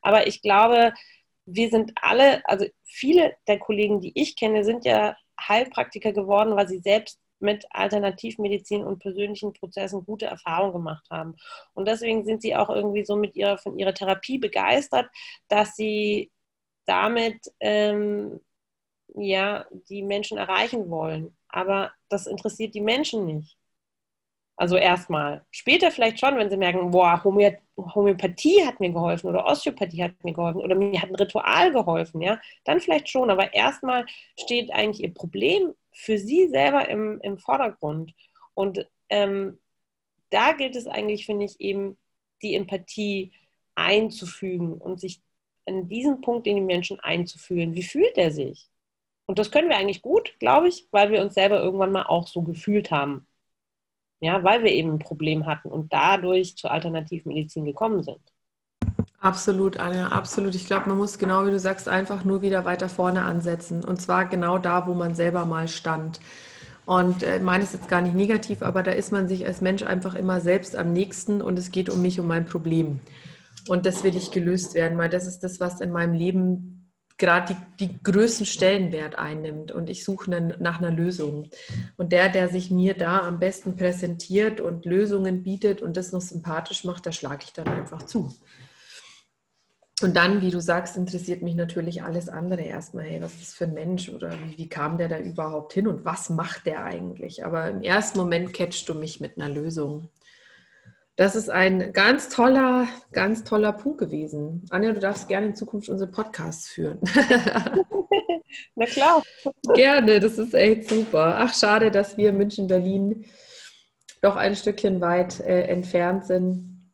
Aber 0.00 0.26
ich 0.26 0.42
glaube, 0.42 0.92
wir 1.46 1.70
sind 1.70 1.92
alle, 1.96 2.46
also 2.46 2.66
viele 2.84 3.34
der 3.48 3.58
Kollegen, 3.58 4.00
die 4.00 4.12
ich 4.14 4.36
kenne, 4.36 4.64
sind 4.64 4.84
ja 4.84 5.16
Heilpraktiker 5.40 6.12
geworden, 6.12 6.56
weil 6.56 6.68
sie 6.68 6.78
selbst 6.78 7.18
mit 7.40 7.66
Alternativmedizin 7.70 8.84
und 8.84 9.00
persönlichen 9.00 9.52
Prozessen 9.52 10.04
gute 10.04 10.26
Erfahrungen 10.26 10.72
gemacht 10.72 11.06
haben. 11.10 11.36
Und 11.74 11.88
deswegen 11.88 12.24
sind 12.24 12.40
sie 12.40 12.54
auch 12.54 12.70
irgendwie 12.70 13.04
so 13.04 13.16
mit 13.16 13.34
ihrer, 13.34 13.58
von 13.58 13.78
ihrer 13.78 13.94
Therapie 13.94 14.38
begeistert, 14.38 15.10
dass 15.48 15.74
sie 15.74 16.30
damit 16.86 17.52
ähm, 17.60 18.40
ja, 19.14 19.66
die 19.88 20.02
Menschen 20.02 20.38
erreichen 20.38 20.88
wollen. 20.88 21.36
Aber 21.48 21.92
das 22.08 22.26
interessiert 22.26 22.74
die 22.74 22.80
Menschen 22.80 23.26
nicht. 23.26 23.58
Also 24.56 24.76
erstmal. 24.76 25.44
Später 25.50 25.90
vielleicht 25.90 26.20
schon, 26.20 26.36
wenn 26.36 26.50
sie 26.50 26.56
merken, 26.56 26.90
boah, 26.90 27.22
Homöopathie 27.24 28.64
hat 28.64 28.80
mir 28.80 28.90
geholfen 28.90 29.28
oder 29.28 29.46
Osteopathie 29.46 30.04
hat 30.04 30.22
mir 30.24 30.34
geholfen 30.34 30.60
oder 30.60 30.74
mir 30.74 31.00
hat 31.00 31.08
ein 31.08 31.16
Ritual 31.16 31.72
geholfen, 31.72 32.20
ja, 32.20 32.40
dann 32.64 32.80
vielleicht 32.80 33.08
schon. 33.08 33.30
Aber 33.30 33.54
erstmal 33.54 34.06
steht 34.38 34.72
eigentlich 34.72 35.02
ihr 35.02 35.14
Problem 35.14 35.74
für 35.92 36.18
sie 36.18 36.48
selber 36.48 36.88
im, 36.88 37.20
im 37.22 37.38
Vordergrund. 37.38 38.14
Und 38.54 38.86
ähm, 39.08 39.58
da 40.30 40.52
gilt 40.52 40.76
es 40.76 40.86
eigentlich, 40.86 41.26
finde 41.26 41.46
ich, 41.46 41.60
eben 41.60 41.98
die 42.42 42.54
Empathie 42.54 43.32
einzufügen 43.74 44.74
und 44.74 45.00
sich 45.00 45.22
an 45.66 45.88
diesen 45.88 46.20
Punkt 46.20 46.46
in 46.46 46.56
die 46.56 46.62
Menschen 46.62 47.00
einzufühlen. 47.00 47.74
Wie 47.74 47.82
fühlt 47.82 48.18
er 48.18 48.30
sich? 48.30 48.68
Und 49.26 49.38
das 49.38 49.50
können 49.50 49.68
wir 49.68 49.76
eigentlich 49.76 50.02
gut, 50.02 50.34
glaube 50.40 50.68
ich, 50.68 50.88
weil 50.90 51.10
wir 51.10 51.22
uns 51.22 51.34
selber 51.34 51.62
irgendwann 51.62 51.92
mal 51.92 52.04
auch 52.04 52.26
so 52.26 52.42
gefühlt 52.42 52.90
haben. 52.90 53.26
Ja, 54.22 54.44
weil 54.44 54.62
wir 54.62 54.70
eben 54.70 54.92
ein 54.92 54.98
Problem 55.00 55.46
hatten 55.46 55.68
und 55.68 55.92
dadurch 55.92 56.56
zur 56.56 56.70
Alternativmedizin 56.70 57.64
gekommen 57.64 58.04
sind. 58.04 58.20
Absolut, 59.18 59.80
Anja, 59.80 60.08
absolut. 60.08 60.54
Ich 60.54 60.66
glaube, 60.66 60.88
man 60.88 60.96
muss 60.96 61.18
genau 61.18 61.44
wie 61.44 61.50
du 61.50 61.58
sagst, 61.58 61.88
einfach 61.88 62.24
nur 62.24 62.40
wieder 62.40 62.64
weiter 62.64 62.88
vorne 62.88 63.22
ansetzen. 63.22 63.84
Und 63.84 64.00
zwar 64.00 64.26
genau 64.26 64.58
da, 64.58 64.86
wo 64.86 64.94
man 64.94 65.16
selber 65.16 65.44
mal 65.44 65.66
stand. 65.66 66.20
Und 66.86 67.24
äh, 67.24 67.40
ist 67.58 67.74
jetzt 67.74 67.88
gar 67.88 68.00
nicht 68.00 68.14
negativ, 68.14 68.62
aber 68.62 68.84
da 68.84 68.92
ist 68.92 69.10
man 69.10 69.26
sich 69.26 69.44
als 69.44 69.60
Mensch 69.60 69.82
einfach 69.82 70.14
immer 70.14 70.40
selbst 70.40 70.76
am 70.76 70.92
nächsten 70.92 71.42
und 71.42 71.58
es 71.58 71.72
geht 71.72 71.90
um 71.90 72.00
mich, 72.00 72.20
um 72.20 72.28
mein 72.28 72.46
Problem. 72.46 73.00
Und 73.68 73.86
das 73.86 74.04
will 74.04 74.16
ich 74.16 74.30
gelöst 74.30 74.74
werden, 74.74 74.98
weil 74.98 75.10
das 75.10 75.26
ist 75.26 75.40
das, 75.40 75.58
was 75.58 75.80
in 75.80 75.90
meinem 75.90 76.14
Leben 76.14 76.71
gerade 77.22 77.56
die, 77.78 77.86
die 77.86 78.02
größten 78.02 78.46
Stellenwert 78.46 79.16
einnimmt 79.16 79.70
und 79.70 79.88
ich 79.88 80.04
suche 80.04 80.28
ne, 80.28 80.56
nach 80.58 80.80
einer 80.80 80.90
Lösung. 80.90 81.48
Und 81.96 82.10
der, 82.10 82.28
der 82.28 82.48
sich 82.48 82.72
mir 82.72 82.94
da 82.94 83.20
am 83.20 83.38
besten 83.38 83.76
präsentiert 83.76 84.60
und 84.60 84.84
Lösungen 84.84 85.44
bietet 85.44 85.82
und 85.82 85.96
das 85.96 86.10
noch 86.10 86.20
sympathisch 86.20 86.82
macht, 86.82 87.06
da 87.06 87.12
schlage 87.12 87.44
ich 87.44 87.52
dann 87.52 87.68
einfach 87.68 88.02
zu. 88.02 88.34
Und 90.02 90.16
dann, 90.16 90.42
wie 90.42 90.50
du 90.50 90.60
sagst, 90.60 90.96
interessiert 90.96 91.42
mich 91.42 91.54
natürlich 91.54 92.02
alles 92.02 92.28
andere 92.28 92.62
erstmal. 92.62 93.04
Hey, 93.04 93.22
was 93.22 93.34
ist 93.34 93.42
das 93.42 93.54
für 93.54 93.64
ein 93.64 93.74
Mensch 93.74 94.08
oder 94.08 94.32
wie, 94.32 94.58
wie 94.58 94.68
kam 94.68 94.98
der 94.98 95.08
da 95.08 95.20
überhaupt 95.20 95.74
hin 95.74 95.86
und 95.86 96.04
was 96.04 96.28
macht 96.28 96.66
der 96.66 96.82
eigentlich? 96.82 97.44
Aber 97.44 97.70
im 97.70 97.82
ersten 97.82 98.18
Moment 98.18 98.52
catchst 98.52 98.88
du 98.88 98.94
mich 98.94 99.20
mit 99.20 99.38
einer 99.38 99.48
Lösung. 99.48 100.08
Das 101.16 101.36
ist 101.36 101.50
ein 101.50 101.92
ganz 101.92 102.30
toller, 102.30 102.88
ganz 103.12 103.44
toller 103.44 103.72
Punkt 103.72 103.98
gewesen. 103.98 104.64
Anja, 104.70 104.92
du 104.92 105.00
darfst 105.00 105.28
gerne 105.28 105.48
in 105.48 105.54
Zukunft 105.54 105.90
unsere 105.90 106.10
Podcasts 106.10 106.68
führen. 106.68 107.00
Na 108.74 108.86
klar. 108.86 109.22
Gerne, 109.74 110.20
das 110.20 110.38
ist 110.38 110.54
echt 110.54 110.88
super. 110.88 111.36
Ach, 111.38 111.54
schade, 111.54 111.90
dass 111.90 112.16
wir 112.16 112.32
München, 112.32 112.66
Berlin 112.66 113.26
doch 114.22 114.36
ein 114.36 114.56
Stückchen 114.56 115.00
weit 115.00 115.40
äh, 115.40 115.64
entfernt 115.64 116.26
sind. 116.26 116.92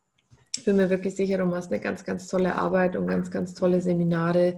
Ich 0.57 0.65
bin 0.65 0.75
mir 0.75 0.89
wirklich 0.89 1.15
sicher, 1.15 1.37
du 1.37 1.45
machst 1.45 1.71
eine 1.71 1.79
ganz, 1.79 2.03
ganz 2.03 2.27
tolle 2.27 2.55
Arbeit 2.55 2.97
und 2.97 3.07
ganz, 3.07 3.31
ganz 3.31 3.53
tolle 3.53 3.81
Seminare. 3.81 4.57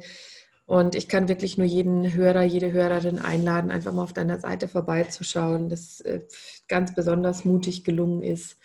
Und 0.65 0.95
ich 0.95 1.07
kann 1.07 1.27
wirklich 1.27 1.57
nur 1.57 1.67
jeden 1.67 2.13
Hörer, 2.13 2.43
jede 2.43 2.71
Hörerin 2.71 3.19
einladen, 3.19 3.71
einfach 3.71 3.91
mal 3.93 4.03
auf 4.03 4.13
deiner 4.13 4.39
Seite 4.39 4.67
vorbeizuschauen, 4.67 5.69
das 5.69 6.01
äh, 6.01 6.21
ganz 6.67 6.95
besonders 6.95 7.45
mutig 7.45 7.83
gelungen 7.83 8.23
ist 8.23 8.57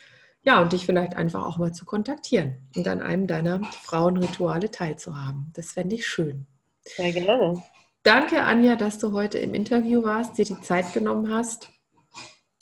ja, 0.46 0.62
und 0.62 0.72
dich 0.72 0.86
vielleicht 0.86 1.16
einfach 1.16 1.44
auch 1.44 1.58
mal 1.58 1.72
zu 1.72 1.84
kontaktieren 1.84 2.68
und 2.76 2.86
an 2.86 3.02
einem 3.02 3.26
deiner 3.26 3.64
Frauenrituale 3.64 4.70
teilzuhaben. 4.70 5.50
Das 5.54 5.72
fände 5.72 5.96
ich 5.96 6.06
schön. 6.06 6.46
Sehr 6.84 7.12
gerne. 7.12 7.62
Danke, 8.04 8.42
Anja, 8.42 8.76
dass 8.76 8.98
du 8.98 9.12
heute 9.12 9.38
im 9.38 9.54
Interview 9.54 10.04
warst, 10.04 10.38
dir 10.38 10.44
die 10.44 10.60
Zeit 10.60 10.92
genommen 10.92 11.34
hast. 11.34 11.68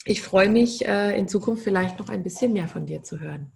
Ich 0.03 0.23
freue 0.23 0.49
mich, 0.49 0.87
äh, 0.87 1.15
in 1.15 1.27
Zukunft 1.27 1.63
vielleicht 1.63 1.99
noch 1.99 2.09
ein 2.09 2.23
bisschen 2.23 2.53
mehr 2.53 2.67
von 2.67 2.87
dir 2.87 3.03
zu 3.03 3.19
hören. 3.19 3.51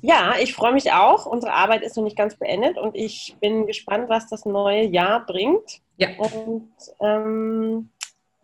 Ja, 0.00 0.36
ich 0.40 0.54
freue 0.54 0.72
mich 0.72 0.90
auch. 0.92 1.26
Unsere 1.26 1.52
Arbeit 1.52 1.82
ist 1.82 1.98
noch 1.98 2.04
nicht 2.04 2.16
ganz 2.16 2.38
beendet 2.38 2.78
und 2.78 2.96
ich 2.96 3.36
bin 3.38 3.66
gespannt, 3.66 4.08
was 4.08 4.28
das 4.28 4.46
neue 4.46 4.86
Jahr 4.86 5.26
bringt. 5.26 5.82
Ja. 5.98 6.08
Und 6.16 6.72
ähm, 7.00 7.90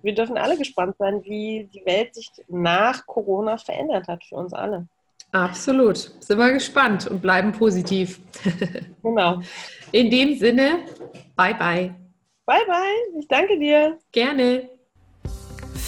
wir 0.03 0.15
dürfen 0.15 0.39
alle 0.39 0.57
gespannt 0.57 0.97
sein, 0.99 1.23
wie 1.25 1.69
die 1.73 1.85
Welt 1.87 2.15
sich 2.15 2.31
nach 2.49 3.07
Corona 3.07 3.59
verändert 3.59 4.09
hat 4.09 4.25
für 4.25 4.37
uns 4.37 4.53
alle. 4.53 4.89
Absolut. 5.33 5.97
Sind 5.97 6.39
wir 6.39 6.53
gespannt 6.53 7.07
und 7.07 7.21
bleiben 7.21 7.53
positiv. 7.53 8.21
Genau. 9.03 9.41
In 9.93 10.11
dem 10.11 10.37
Sinne, 10.37 10.81
bye 11.37 11.55
bye. 11.55 11.95
Bye 12.45 12.67
bye. 12.67 13.21
Ich 13.21 13.29
danke 13.29 13.57
dir. 13.57 13.99
Gerne. 14.11 14.69